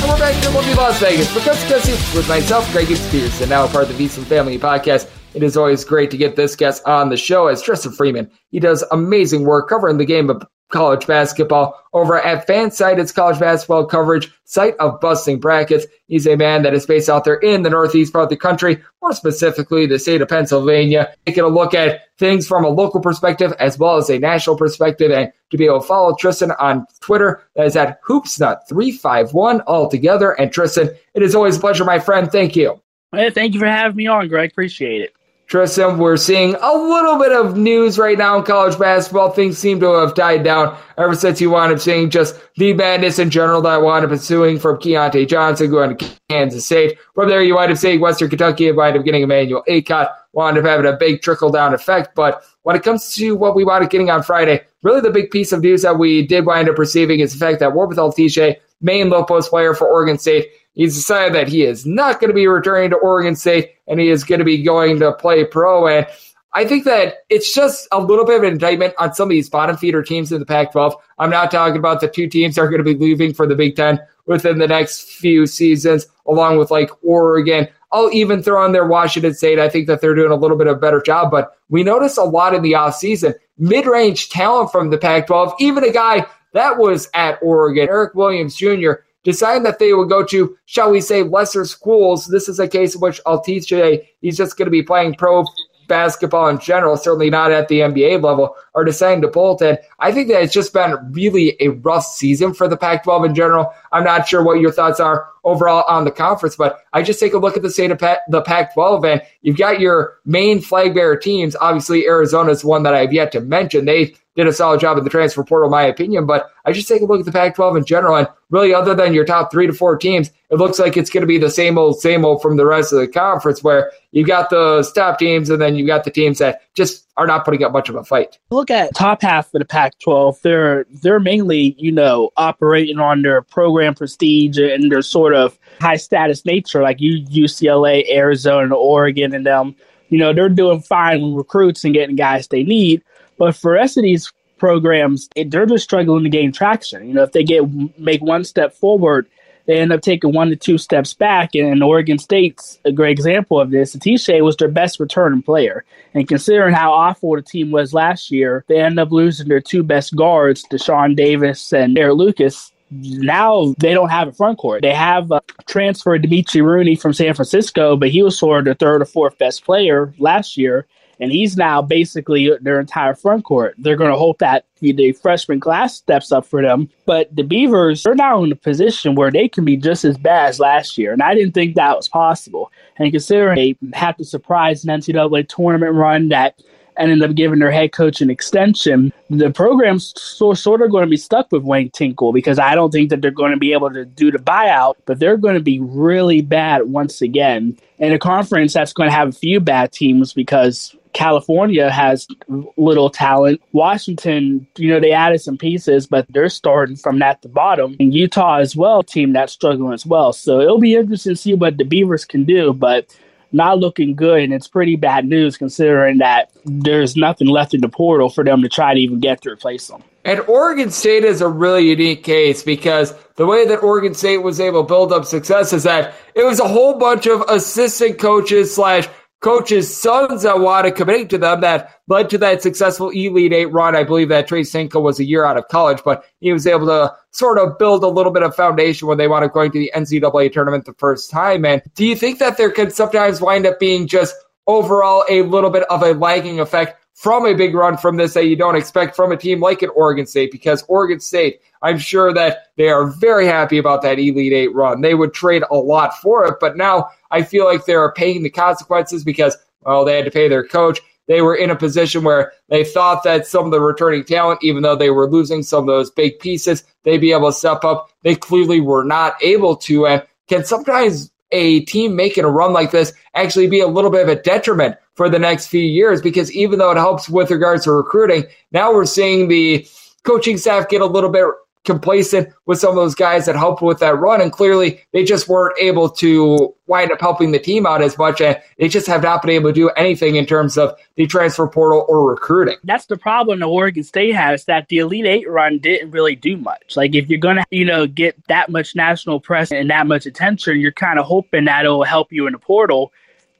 And 0.03 0.11
we're 0.11 0.17
back 0.17 0.35
here 0.35 0.49
in 0.49 0.75
Las 0.75 0.99
Vegas 0.99 1.31
for 1.31 1.39
to 1.39 2.17
with 2.17 2.27
myself, 2.27 2.69
Greg 2.73 2.87
Gibbs 2.89 3.09
Pearson, 3.09 3.49
now 3.49 3.63
a 3.63 3.67
part 3.69 3.89
of 3.89 3.97
the 3.97 4.05
VSiN 4.05 4.25
Family 4.25 4.57
Podcast. 4.59 5.09
It 5.33 5.43
is 5.43 5.57
always 5.57 5.83
great 5.83 6.11
to 6.11 6.17
get 6.17 6.35
this 6.35 6.55
guest 6.55 6.83
on 6.85 7.09
the 7.09 7.17
show 7.17 7.47
as 7.47 7.61
Tristan 7.61 7.91
Freeman. 7.91 8.29
He 8.51 8.59
does 8.59 8.83
amazing 8.91 9.45
work 9.45 9.69
covering 9.69 9.97
the 9.97 10.05
game 10.05 10.29
of 10.29 10.45
college 10.73 11.07
basketball 11.07 11.79
over 11.93 12.19
at 12.19 12.45
Fansite. 12.45 12.99
It's 12.99 13.11
college 13.11 13.39
basketball 13.39 13.85
coverage 13.85 14.29
site 14.43 14.75
of 14.79 14.99
Busting 14.99 15.39
Brackets. 15.39 15.85
He's 16.07 16.27
a 16.27 16.35
man 16.35 16.63
that 16.63 16.73
is 16.73 16.85
based 16.85 17.09
out 17.09 17.23
there 17.23 17.35
in 17.35 17.61
the 17.61 17.69
northeast 17.69 18.11
part 18.11 18.23
of 18.23 18.29
the 18.29 18.35
country, 18.35 18.83
more 19.01 19.13
specifically 19.13 19.85
the 19.85 19.99
state 19.99 20.21
of 20.21 20.27
Pennsylvania, 20.27 21.13
taking 21.25 21.43
a 21.43 21.47
look 21.47 21.73
at 21.73 22.01
things 22.17 22.47
from 22.47 22.65
a 22.65 22.69
local 22.69 22.99
perspective 22.99 23.53
as 23.59 23.77
well 23.77 23.97
as 23.97 24.09
a 24.09 24.17
national 24.17 24.57
perspective. 24.57 25.11
And 25.11 25.31
to 25.51 25.57
be 25.57 25.65
able 25.65 25.79
to 25.79 25.87
follow 25.87 26.15
Tristan 26.15 26.51
on 26.59 26.85
Twitter, 26.99 27.43
that 27.55 27.67
is 27.67 27.77
at 27.77 28.01
hoopsnut351 28.03 29.63
altogether. 29.67 30.31
And 30.31 30.51
Tristan, 30.51 30.89
it 31.13 31.21
is 31.21 31.35
always 31.35 31.57
a 31.57 31.59
pleasure, 31.59 31.85
my 31.85 31.99
friend. 31.99 32.31
Thank 32.31 32.55
you. 32.55 32.81
Hey, 33.11 33.29
thank 33.29 33.53
you 33.53 33.59
for 33.59 33.67
having 33.67 33.95
me 33.95 34.07
on, 34.07 34.27
Greg. 34.27 34.49
Appreciate 34.49 35.01
it. 35.01 35.15
Tristan, 35.53 35.99
we're 35.99 36.17
seeing 36.17 36.55
a 36.55 36.73
little 36.73 37.19
bit 37.19 37.31
of 37.31 37.55
news 37.55 37.99
right 37.99 38.17
now 38.17 38.39
in 38.39 38.43
college 38.43 38.79
basketball. 38.79 39.29
Things 39.29 39.55
seem 39.55 39.79
to 39.81 39.93
have 39.93 40.15
died 40.15 40.43
down 40.43 40.75
ever 40.97 41.13
since 41.13 41.39
you 41.39 41.51
wound 41.51 41.71
up 41.71 41.79
seeing 41.79 42.09
just 42.09 42.41
the 42.55 42.73
madness 42.73 43.19
in 43.19 43.29
general 43.29 43.61
that 43.61 43.73
I 43.73 43.77
wound 43.77 44.03
up 44.03 44.09
ensuing 44.11 44.57
from 44.57 44.77
Keyontae 44.77 45.27
Johnson 45.27 45.69
going 45.69 45.95
to 45.95 46.11
Kansas 46.27 46.65
State. 46.65 46.97
From 47.13 47.29
there, 47.29 47.43
you 47.43 47.53
wind 47.53 47.71
up 47.71 47.77
seeing 47.77 48.01
Western 48.01 48.31
Kentucky 48.31 48.71
wind 48.71 48.97
up 48.97 49.05
getting 49.05 49.21
Emmanuel 49.21 49.63
Akot, 49.69 50.09
wound 50.31 50.57
up 50.57 50.65
having 50.65 50.87
a 50.87 50.97
big 50.97 51.21
trickle 51.21 51.51
down 51.51 51.75
effect. 51.75 52.15
But 52.15 52.43
when 52.63 52.75
it 52.75 52.81
comes 52.81 53.13
to 53.13 53.35
what 53.35 53.55
we 53.55 53.63
wound 53.63 53.85
up 53.85 53.91
getting 53.91 54.09
on 54.09 54.23
Friday, 54.23 54.61
really 54.81 55.01
the 55.01 55.11
big 55.11 55.29
piece 55.29 55.51
of 55.51 55.61
news 55.61 55.83
that 55.83 55.99
we 55.99 56.25
did 56.25 56.47
wind 56.47 56.67
up 56.67 56.79
receiving 56.79 57.19
is 57.19 57.31
the 57.31 57.37
fact 57.37 57.59
that 57.59 57.73
Warith 57.73 57.93
Alatishe, 57.93 58.55
main 58.81 59.11
low 59.11 59.23
post 59.23 59.51
player 59.51 59.75
for 59.75 59.87
Oregon 59.87 60.17
State, 60.17 60.47
He's 60.73 60.95
decided 60.95 61.33
that 61.35 61.47
he 61.47 61.63
is 61.63 61.85
not 61.85 62.19
going 62.19 62.29
to 62.29 62.35
be 62.35 62.47
returning 62.47 62.89
to 62.91 62.97
Oregon 62.97 63.35
State 63.35 63.71
and 63.87 63.99
he 63.99 64.09
is 64.09 64.23
going 64.23 64.39
to 64.39 64.45
be 64.45 64.63
going 64.63 64.99
to 64.99 65.13
play 65.13 65.45
pro. 65.45 65.87
And 65.87 66.07
I 66.53 66.65
think 66.65 66.83
that 66.85 67.17
it's 67.29 67.53
just 67.53 67.87
a 67.91 67.99
little 67.99 68.25
bit 68.25 68.37
of 68.37 68.43
an 68.43 68.53
indictment 68.53 68.93
on 68.99 69.13
some 69.13 69.27
of 69.27 69.31
these 69.31 69.49
bottom 69.49 69.77
feeder 69.77 70.03
teams 70.03 70.31
in 70.31 70.39
the 70.39 70.45
Pac 70.45 70.71
12. 70.71 70.95
I'm 71.19 71.29
not 71.29 71.51
talking 71.51 71.77
about 71.77 71.99
the 71.99 72.07
two 72.07 72.27
teams 72.27 72.55
that 72.55 72.61
are 72.61 72.69
going 72.69 72.83
to 72.83 72.93
be 72.93 72.95
leaving 72.95 73.33
for 73.33 73.47
the 73.47 73.55
Big 73.55 73.75
Ten 73.75 73.99
within 74.25 74.57
the 74.57 74.67
next 74.67 75.09
few 75.09 75.45
seasons, 75.45 76.07
along 76.27 76.57
with 76.57 76.71
like 76.71 76.89
Oregon. 77.03 77.67
I'll 77.91 78.11
even 78.11 78.41
throw 78.41 78.65
in 78.65 78.71
there 78.71 78.87
Washington 78.87 79.33
State. 79.33 79.59
I 79.59 79.69
think 79.69 79.87
that 79.87 80.01
they're 80.01 80.15
doing 80.15 80.31
a 80.31 80.35
little 80.35 80.57
bit 80.57 80.67
of 80.67 80.77
a 80.77 80.79
better 80.79 81.01
job, 81.01 81.29
but 81.29 81.57
we 81.69 81.83
notice 81.83 82.17
a 82.17 82.23
lot 82.23 82.55
in 82.55 82.63
the 82.63 82.73
offseason. 82.73 83.33
Mid 83.57 83.85
range 83.85 84.29
talent 84.29 84.71
from 84.71 84.89
the 84.89 84.97
Pac 84.97 85.27
12, 85.27 85.53
even 85.59 85.83
a 85.83 85.91
guy 85.91 86.25
that 86.53 86.77
was 86.77 87.09
at 87.13 87.39
Oregon, 87.41 87.87
Eric 87.89 88.13
Williams 88.15 88.55
Jr., 88.55 88.93
deciding 89.23 89.63
that 89.63 89.79
they 89.79 89.93
would 89.93 90.09
go 90.09 90.23
to, 90.25 90.57
shall 90.65 90.91
we 90.91 91.01
say, 91.01 91.23
lesser 91.23 91.65
schools. 91.65 92.27
This 92.27 92.49
is 92.49 92.59
a 92.59 92.67
case 92.67 92.95
in 92.95 93.01
which 93.01 93.21
Alatishe, 93.25 94.05
he's 94.21 94.37
just 94.37 94.57
going 94.57 94.67
to 94.67 94.71
be 94.71 94.83
playing 94.83 95.15
pro 95.15 95.45
basketball 95.87 96.47
in 96.47 96.59
general, 96.59 96.97
certainly 96.97 97.29
not 97.29 97.51
at 97.51 97.67
the 97.67 97.79
NBA 97.79 98.23
level, 98.23 98.55
are 98.75 98.83
deciding 98.83 99.21
to 99.21 99.27
bolt. 99.27 99.61
And 99.61 99.79
I 99.99 100.11
think 100.11 100.29
that 100.29 100.41
it's 100.41 100.53
just 100.53 100.73
been 100.73 100.95
really 101.11 101.55
a 101.59 101.69
rough 101.69 102.05
season 102.05 102.53
for 102.53 102.67
the 102.67 102.77
Pac 102.77 103.03
12 103.03 103.25
in 103.25 103.35
general. 103.35 103.73
I'm 103.91 104.03
not 104.03 104.27
sure 104.27 104.43
what 104.43 104.59
your 104.59 104.71
thoughts 104.71 104.99
are 104.99 105.29
overall 105.43 105.83
on 105.87 106.05
the 106.05 106.11
conference, 106.11 106.55
but 106.55 106.79
I 106.93 107.03
just 107.03 107.19
take 107.19 107.33
a 107.33 107.37
look 107.37 107.55
at 107.55 107.63
the 107.63 107.69
state 107.69 107.91
of 107.91 107.99
the 107.99 108.41
Pac 108.41 108.73
12 108.73 109.05
and 109.05 109.21
you've 109.41 109.57
got 109.57 109.79
your 109.79 110.19
main 110.25 110.61
flag 110.61 110.93
bearer 110.93 111.17
teams. 111.17 111.55
Obviously, 111.55 112.05
Arizona 112.05 112.51
is 112.51 112.63
one 112.63 112.83
that 112.83 112.95
I've 112.95 113.13
yet 113.13 113.31
to 113.33 113.41
mention. 113.41 113.85
They 113.85 114.15
did 114.35 114.47
a 114.47 114.53
solid 114.53 114.79
job 114.79 114.97
in 114.97 115.03
the 115.03 115.09
transfer 115.09 115.43
portal, 115.43 115.69
my 115.69 115.83
opinion. 115.83 116.25
But 116.25 116.49
I 116.65 116.71
just 116.71 116.87
take 116.87 117.01
a 117.01 117.05
look 117.05 117.19
at 117.19 117.25
the 117.25 117.31
Pac 117.31 117.55
12 117.55 117.77
in 117.77 117.85
general. 117.85 118.15
And 118.15 118.27
really, 118.49 118.73
other 118.73 118.95
than 118.95 119.13
your 119.13 119.25
top 119.25 119.51
three 119.51 119.67
to 119.67 119.73
four 119.73 119.97
teams, 119.97 120.31
it 120.49 120.55
looks 120.55 120.79
like 120.79 120.97
it's 120.97 121.09
going 121.09 121.21
to 121.21 121.27
be 121.27 121.37
the 121.37 121.51
same 121.51 121.77
old, 121.77 121.99
same 121.99 122.25
old 122.25 122.41
from 122.41 122.57
the 122.57 122.65
rest 122.65 122.93
of 122.93 122.99
the 122.99 123.07
conference 123.07 123.63
where 123.63 123.91
you've 124.11 124.27
got 124.27 124.49
the 124.49 124.89
top 124.95 125.19
teams 125.19 125.49
and 125.49 125.61
then 125.61 125.75
you've 125.75 125.87
got 125.87 126.03
the 126.03 126.11
teams 126.11 126.39
that 126.39 126.61
just 126.73 127.07
are 127.17 127.27
not 127.27 127.45
putting 127.45 127.63
up 127.63 127.71
much 127.71 127.89
of 127.89 127.95
a 127.95 128.03
fight. 128.03 128.39
Look 128.49 128.71
at 128.71 128.95
top 128.95 129.21
half 129.21 129.53
of 129.53 129.59
the 129.59 129.65
Pac-12. 129.65 130.41
They're 130.41 130.85
they're 130.89 131.19
mainly 131.19 131.75
you 131.77 131.91
know 131.91 132.31
operating 132.37 132.99
on 132.99 133.21
their 133.21 133.41
program 133.41 133.95
prestige 133.95 134.57
and 134.57 134.91
their 134.91 135.01
sort 135.01 135.35
of 135.35 135.57
high 135.79 135.97
status 135.97 136.45
nature, 136.45 136.81
like 136.81 136.97
UCLA, 136.97 138.09
Arizona, 138.09 138.75
Oregon, 138.75 139.33
and 139.33 139.45
them. 139.45 139.75
You 140.09 140.19
know 140.19 140.33
they're 140.33 140.49
doing 140.49 140.81
fine 140.81 141.21
with 141.21 141.35
recruits 141.35 141.83
and 141.83 141.93
getting 141.93 142.15
guys 142.15 142.47
they 142.47 142.63
need. 142.63 143.03
But 143.37 143.55
for 143.55 143.73
rest 143.73 143.97
of 143.97 144.03
these 144.03 144.31
programs, 144.57 145.27
they're 145.35 145.65
just 145.65 145.83
struggling 145.83 146.23
to 146.23 146.29
gain 146.29 146.51
traction. 146.51 147.07
You 147.07 147.13
know, 147.13 147.23
if 147.23 147.31
they 147.31 147.43
get 147.43 147.63
make 147.99 148.21
one 148.21 148.43
step 148.43 148.73
forward, 148.73 149.27
they 149.65 149.79
end 149.79 149.93
up 149.93 150.01
taking 150.01 150.33
one 150.33 150.49
to 150.49 150.55
two 150.55 150.77
steps 150.77 151.13
back. 151.13 151.55
And 151.55 151.83
Oregon 151.83 152.19
State's 152.19 152.79
a 152.85 152.91
great 152.91 153.11
example 153.11 153.59
of 153.59 153.71
this. 153.71 153.95
Alatishe 153.95 154.43
was 154.43 154.57
their 154.57 154.67
best 154.67 154.99
returning 154.99 155.41
player. 155.41 155.85
And 156.13 156.27
considering 156.27 156.73
how 156.73 156.91
awful 156.91 157.35
the 157.35 157.41
team 157.41 157.71
was 157.71 157.93
last 157.93 158.31
year, 158.31 158.65
they 158.67 158.79
end 158.79 158.99
up 158.99 159.11
losing 159.11 159.47
their 159.47 159.61
two 159.61 159.83
best 159.83 160.15
guards, 160.15 160.65
Deshaun 160.71 161.15
Davis 161.15 161.73
and 161.73 161.97
Eric 161.97 162.15
Lucas. 162.15 162.71
Now 162.91 163.73
they 163.79 163.93
don't 163.93 164.09
have 164.09 164.27
a 164.27 164.33
front 164.33 164.59
court. 164.59 164.83
They 164.83 164.93
have 164.93 165.31
a 165.31 165.41
transfer 165.65 166.17
Dzmitry 166.19 166.61
Ryuny 166.61 166.99
from 166.99 167.13
San 167.13 167.33
Francisco, 167.33 167.95
but 167.95 168.09
he 168.09 168.21
was 168.21 168.37
sort 168.37 168.59
of 168.59 168.65
the 168.65 168.75
third 168.75 169.01
or 169.01 169.05
fourth 169.05 169.37
best 169.39 169.65
player 169.65 170.13
last 170.19 170.57
year 170.57 170.85
and 171.19 171.31
he's 171.31 171.57
now 171.57 171.81
basically 171.81 172.51
their 172.61 172.79
entire 172.79 173.15
front 173.15 173.45
court. 173.45 173.75
They're 173.77 173.97
going 173.97 174.11
to 174.11 174.17
hope 174.17 174.39
that 174.39 174.65
the 174.79 175.13
freshman 175.13 175.59
class 175.59 175.95
steps 175.95 176.31
up 176.31 176.45
for 176.45 176.61
them. 176.61 176.89
But 177.05 177.33
the 177.35 177.43
Beavers 177.43 178.05
are 178.05 178.15
now 178.15 178.43
in 178.43 178.51
a 178.51 178.55
position 178.55 179.15
where 179.15 179.31
they 179.31 179.47
can 179.47 179.63
be 179.63 179.77
just 179.77 180.03
as 180.03 180.17
bad 180.17 180.49
as 180.49 180.59
last 180.59 180.97
year, 180.97 181.13
and 181.13 181.21
I 181.21 181.33
didn't 181.33 181.53
think 181.53 181.75
that 181.75 181.95
was 181.95 182.07
possible. 182.07 182.71
And 182.97 183.11
considering 183.11 183.55
they 183.55 183.75
had 183.97 184.17
to 184.17 184.25
surprise 184.25 184.83
an 184.83 184.99
NCAA 184.99 185.47
tournament 185.47 185.95
run 185.95 186.29
that 186.29 186.61
ended 186.97 187.21
up 187.21 187.35
giving 187.35 187.59
their 187.59 187.71
head 187.71 187.91
coach 187.91 188.21
an 188.21 188.29
extension, 188.29 189.13
the 189.29 189.51
program's 189.51 190.13
so, 190.19 190.53
sort 190.53 190.81
of 190.81 190.91
going 190.91 191.03
to 191.03 191.09
be 191.09 191.17
stuck 191.17 191.51
with 191.51 191.63
Wayne 191.63 191.89
Tinkle 191.91 192.33
because 192.33 192.59
I 192.59 192.75
don't 192.75 192.91
think 192.91 193.09
that 193.09 193.21
they're 193.21 193.31
going 193.31 193.51
to 193.51 193.57
be 193.57 193.73
able 193.73 193.91
to 193.91 194.05
do 194.05 194.31
the 194.31 194.37
buyout, 194.37 194.95
but 195.05 195.19
they're 195.19 195.37
going 195.37 195.55
to 195.55 195.61
be 195.61 195.79
really 195.79 196.41
bad 196.41 196.83
once 196.83 197.21
again. 197.21 197.77
In 197.99 198.11
a 198.11 198.19
conference 198.19 198.73
that's 198.73 198.93
going 198.93 199.09
to 199.09 199.15
have 199.15 199.29
a 199.29 199.33
few 199.33 199.59
bad 199.59 199.91
teams 199.91 200.33
because 200.33 200.95
California 201.13 201.89
has 201.89 202.27
little 202.75 203.09
talent. 203.09 203.61
Washington, 203.71 204.67
you 204.77 204.89
know, 204.89 204.99
they 204.99 205.11
added 205.11 205.41
some 205.41 205.57
pieces, 205.57 206.07
but 206.07 206.25
they're 206.29 206.49
starting 206.49 206.95
from 206.95 207.21
at 207.21 207.41
the 207.41 207.49
bottom. 207.49 207.95
And 207.99 208.13
Utah 208.13 208.57
as 208.57 208.75
well, 208.75 209.03
team 209.03 209.33
that's 209.33 209.53
struggling 209.53 209.93
as 209.93 210.05
well. 210.05 210.33
So 210.33 210.59
it'll 210.59 210.79
be 210.79 210.95
interesting 210.95 211.33
to 211.33 211.37
see 211.37 211.53
what 211.53 211.77
the 211.77 211.85
Beavers 211.85 212.25
can 212.25 212.43
do, 212.43 212.73
but 212.73 213.15
not 213.53 213.79
looking 213.79 214.15
good. 214.15 214.41
And 214.43 214.53
it's 214.53 214.67
pretty 214.67 214.95
bad 214.95 215.25
news 215.25 215.57
considering 215.57 216.17
that 216.17 216.51
there's 216.65 217.15
nothing 217.15 217.47
left 217.47 217.73
in 217.73 217.81
the 217.81 217.89
portal 217.89 218.29
for 218.29 218.43
them 218.43 218.61
to 218.61 218.69
try 218.69 218.93
to 218.93 218.99
even 218.99 219.19
get 219.19 219.41
to 219.43 219.51
replace 219.51 219.87
them. 219.87 220.03
And 220.25 220.39
Oregon 220.41 220.89
State 220.89 221.25
is 221.25 221.41
a 221.41 221.49
really 221.49 221.89
unique 221.89 222.23
case 222.23 222.63
because 222.63 223.13
the 223.35 223.45
way 223.45 223.65
that 223.67 223.83
Oregon 223.83 224.13
State 224.13 224.37
was 224.37 224.59
able 224.59 224.83
to 224.83 224.87
build 224.87 225.11
up 225.11 225.25
success 225.25 225.73
is 225.73 225.83
that 225.83 226.13
it 226.33 226.45
was 226.45 226.59
a 226.59 226.67
whole 226.67 226.97
bunch 226.97 227.27
of 227.27 227.41
assistant 227.49 228.19
coaches 228.19 228.73
slash 228.73 229.07
coaches' 229.43 229.95
sons 229.95 230.43
that 230.43 230.59
wanted 230.59 230.95
committing 230.95 231.27
to 231.27 231.37
them 231.37 231.61
that 231.61 231.99
led 232.07 232.29
to 232.29 232.37
that 232.37 232.61
successful 232.61 233.09
Elite 233.09 233.51
Eight 233.51 233.65
run. 233.65 233.95
I 233.95 234.03
believe 234.03 234.29
that 234.29 234.47
Tres 234.47 234.71
Tinkle 234.71 235.03
was 235.03 235.19
a 235.19 235.25
year 235.25 235.43
out 235.43 235.57
of 235.57 235.67
college, 235.67 236.01
but 236.03 236.23
he 236.39 236.53
was 236.53 236.65
able 236.65 236.87
to 236.87 237.13
sort 237.31 237.59
of 237.59 237.77
build 237.77 238.03
a 238.03 238.07
little 238.07 238.31
bit 238.31 238.41
of 238.41 238.55
foundation 238.55 239.07
when 239.07 239.17
they 239.17 239.27
wanted 239.27 239.51
going 239.51 239.71
to 239.73 239.79
the 239.79 239.91
NCAA 239.93 240.51
tournament 240.51 240.85
the 240.85 240.93
first 240.93 241.29
time. 241.29 241.65
And 241.65 241.81
do 241.93 242.05
you 242.05 242.15
think 242.15 242.39
that 242.39 242.57
there 242.57 242.71
could 242.71 242.93
sometimes 242.93 243.41
wind 243.41 243.65
up 243.65 243.79
being 243.79 244.07
just 244.07 244.33
overall 244.65 245.25
a 245.29 245.41
little 245.41 245.69
bit 245.69 245.83
of 245.89 246.01
a 246.03 246.13
lagging 246.13 246.61
effect 246.61 247.03
from 247.13 247.45
a 247.45 247.53
big 247.53 247.75
run 247.75 247.95
from 247.95 248.17
this 248.17 248.33
that 248.33 248.47
you 248.47 248.55
don't 248.55 248.75
expect 248.75 249.15
from 249.15 249.31
a 249.31 249.37
team 249.37 249.59
like 249.59 249.81
an 249.81 249.89
Oregon 249.95 250.25
State 250.25 250.51
because 250.51 250.83
Oregon 250.87 251.19
State, 251.19 251.61
I'm 251.81 251.97
sure 251.97 252.33
that 252.33 252.69
they 252.75 252.89
are 252.89 253.07
very 253.07 253.45
happy 253.45 253.77
about 253.77 254.01
that 254.01 254.19
Elite 254.19 254.53
Eight 254.53 254.73
run. 254.73 255.01
They 255.01 255.13
would 255.13 255.33
trade 255.33 255.63
a 255.69 255.75
lot 255.75 256.17
for 256.17 256.45
it, 256.45 256.55
but 256.59 256.75
now 256.75 257.09
I 257.33 257.43
feel 257.43 257.65
like 257.65 257.85
they're 257.85 258.11
paying 258.13 258.43
the 258.43 258.49
consequences 258.49 259.23
because, 259.23 259.57
well, 259.81 260.05
they 260.05 260.15
had 260.15 260.25
to 260.25 260.31
pay 260.31 260.47
their 260.47 260.65
coach. 260.65 261.01
They 261.27 261.41
were 261.41 261.55
in 261.55 261.71
a 261.71 261.75
position 261.75 262.23
where 262.23 262.53
they 262.69 262.83
thought 262.83 263.23
that 263.23 263.47
some 263.47 263.65
of 263.65 263.71
the 263.71 263.81
returning 263.81 264.23
talent, 264.23 264.59
even 264.63 264.83
though 264.83 264.95
they 264.95 265.09
were 265.09 265.29
losing 265.29 265.63
some 265.63 265.81
of 265.81 265.87
those 265.87 266.11
big 266.11 266.39
pieces, 266.39 266.83
they'd 267.03 267.17
be 267.17 267.31
able 267.31 267.49
to 267.49 267.57
step 267.57 267.83
up. 267.83 268.11
They 268.21 268.35
clearly 268.35 268.81
were 268.81 269.03
not 269.03 269.35
able 269.41 269.75
to. 269.77 270.05
And 270.05 270.23
can 270.47 270.63
sometimes 270.63 271.31
a 271.51 271.81
team 271.81 272.15
making 272.15 272.43
a 272.43 272.49
run 272.49 272.73
like 272.73 272.91
this 272.91 273.13
actually 273.35 273.67
be 273.67 273.79
a 273.79 273.87
little 273.87 274.11
bit 274.11 274.23
of 274.23 274.29
a 274.29 274.41
detriment 274.41 274.97
for 275.15 275.29
the 275.29 275.39
next 275.39 275.67
few 275.67 275.81
years 275.81 276.21
because 276.21 276.51
even 276.51 276.79
though 276.79 276.91
it 276.91 276.97
helps 276.97 277.29
with 277.29 277.51
regards 277.51 277.85
to 277.85 277.91
recruiting, 277.91 278.45
now 278.71 278.93
we're 278.93 279.05
seeing 279.05 279.47
the 279.47 279.87
coaching 280.23 280.57
staff 280.57 280.89
get 280.89 281.01
a 281.01 281.05
little 281.05 281.29
bit 281.29 281.45
complacent 281.83 282.49
with 282.65 282.79
some 282.79 282.89
of 282.89 282.95
those 282.95 283.15
guys 283.15 283.45
that 283.45 283.55
helped 283.55 283.81
with 283.81 283.99
that 283.99 284.17
run. 284.17 284.41
And 284.41 284.51
clearly 284.51 285.01
they 285.11 285.23
just 285.23 285.49
weren't 285.49 285.77
able 285.79 286.09
to 286.09 286.73
wind 286.87 287.11
up 287.11 287.19
helping 287.19 287.51
the 287.51 287.59
team 287.59 287.85
out 287.85 288.01
as 288.01 288.17
much. 288.17 288.39
And 288.41 288.57
they 288.77 288.87
just 288.87 289.07
have 289.07 289.23
not 289.23 289.41
been 289.41 289.51
able 289.51 289.69
to 289.69 289.73
do 289.73 289.89
anything 289.89 290.35
in 290.35 290.45
terms 290.45 290.77
of 290.77 290.97
the 291.15 291.27
transfer 291.27 291.67
portal 291.67 292.05
or 292.07 292.29
recruiting. 292.29 292.77
That's 292.83 293.07
the 293.07 293.17
problem 293.17 293.59
the 293.59 293.67
Oregon 293.67 294.03
State 294.03 294.35
has 294.35 294.65
that 294.65 294.87
the 294.87 294.99
Elite 294.99 295.25
Eight 295.25 295.49
run 295.49 295.79
didn't 295.79 296.11
really 296.11 296.35
do 296.35 296.55
much. 296.55 296.95
Like 296.95 297.15
if 297.15 297.29
you're 297.29 297.39
going 297.39 297.57
to, 297.57 297.65
you 297.69 297.85
know, 297.85 298.07
get 298.07 298.37
that 298.47 298.69
much 298.69 298.95
national 298.95 299.39
press 299.39 299.71
and 299.71 299.89
that 299.89 300.07
much 300.07 300.25
attention, 300.25 300.79
you're 300.79 300.91
kind 300.91 301.19
of 301.19 301.25
hoping 301.25 301.65
that 301.65 301.85
it'll 301.85 302.03
help 302.03 302.31
you 302.31 302.47
in 302.47 302.53
the 302.53 302.59
portal 302.59 303.11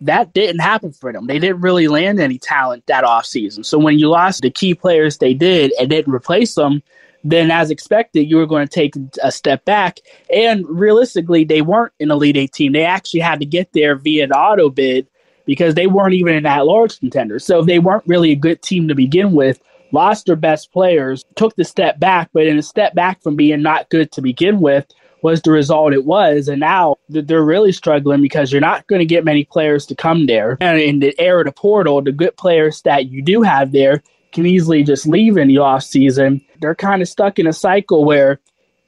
that 0.02 0.34
didn't 0.34 0.60
happen 0.60 0.92
for 0.92 1.14
them. 1.14 1.28
They 1.28 1.40
didn't 1.40 1.62
really 1.62 1.88
land 1.88 2.20
any 2.20 2.38
talent 2.38 2.86
that 2.88 3.06
offseason. 3.06 3.66
So 3.66 3.80
when 3.80 4.00
you 4.00 4.10
lost 4.10 4.42
the 4.42 4.50
key 4.50 4.74
players 4.74 5.18
they 5.18 5.34
did 5.34 5.72
and 5.80 5.90
didn't 5.90 6.14
replace 6.14 6.56
them, 6.56 6.84
then 7.24 7.52
as 7.52 7.72
expected, 7.72 8.30
you 8.30 8.38
were 8.38 8.46
going 8.46 8.68
to 8.68 8.74
take 8.74 8.96
a 9.22 9.32
step 9.32 9.66
back. 9.66 10.00
And 10.34 10.66
realistically, 10.68 11.44
they 11.44 11.62
weren't 11.62 11.94
an 12.00 12.12
Elite 12.12 12.38
Eight 12.38 12.52
team. 12.52 12.74
They 12.74 12.86
actually 12.86 13.22
had 13.22 13.40
to 13.40 13.46
get 13.46 13.72
there 13.74 13.96
via 13.96 14.28
the 14.28 14.38
auto 14.38 14.70
bid 14.70 15.08
because 15.46 15.76
they 15.76 15.88
weren't 15.88 16.14
even 16.14 16.36
an 16.36 16.46
at 16.46 16.66
large 16.66 17.00
contender. 17.00 17.40
So 17.40 17.62
they 17.62 17.80
weren't 17.80 18.08
really 18.08 18.32
a 18.32 18.36
good 18.36 18.62
team 18.62 18.88
to 18.88 18.96
begin 18.96 19.34
with. 19.34 19.62
Lost 19.92 20.26
their 20.26 20.36
best 20.36 20.72
players, 20.72 21.24
took 21.36 21.56
the 21.56 21.64
step 21.64 22.00
back, 22.00 22.30
but 22.34 22.48
in 22.48 22.58
a 22.58 22.64
step 22.64 22.96
back 22.96 23.22
from 23.22 23.36
being 23.36 23.62
not 23.62 23.90
good 23.90 24.12
to 24.14 24.22
begin 24.22 24.60
with, 24.60 24.88
was 25.22 25.42
the 25.42 25.52
result 25.52 25.94
it 25.94 26.04
was. 26.04 26.48
And 26.48 26.60
now 26.60 26.96
they're 27.10 27.44
really 27.44 27.72
struggling 27.72 28.22
because 28.22 28.52
you're 28.52 28.60
not 28.60 28.88
going 28.88 29.00
to 29.00 29.06
get 29.06 29.24
many 29.24 29.46
players 29.46 29.86
to 29.86 29.96
come 29.96 30.26
there. 30.26 30.58
And 30.60 30.80
in 30.80 31.00
the 31.00 31.14
era 31.22 31.42
of 31.42 31.46
the 31.46 31.52
portal, 31.52 32.02
the 32.02 32.12
good 32.12 32.36
players 32.38 32.82
that 32.82 33.08
you 33.10 33.22
do 33.22 33.44
have 33.44 33.72
there 33.72 34.02
can 34.34 34.46
easily 34.46 34.84
just 34.84 35.08
leave 35.08 35.38
in 35.38 35.48
the 35.48 35.60
off 35.60 35.84
season. 35.84 36.42
They're 36.60 36.76
kind 36.76 37.02
of 37.02 37.08
stuck 37.08 37.40
in 37.40 37.48
a 37.48 37.54
cycle 37.54 38.04
where 38.04 38.40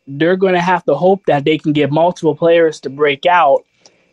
they're 0.08 0.36
going 0.36 0.54
to 0.54 0.62
have 0.62 0.84
to 0.86 0.96
hope 0.96 1.26
that 1.26 1.46
they 1.46 1.58
can 1.58 1.74
get 1.74 1.92
multiple 1.92 2.36
players 2.36 2.80
to 2.82 2.90
break 2.90 3.26
out 3.26 3.66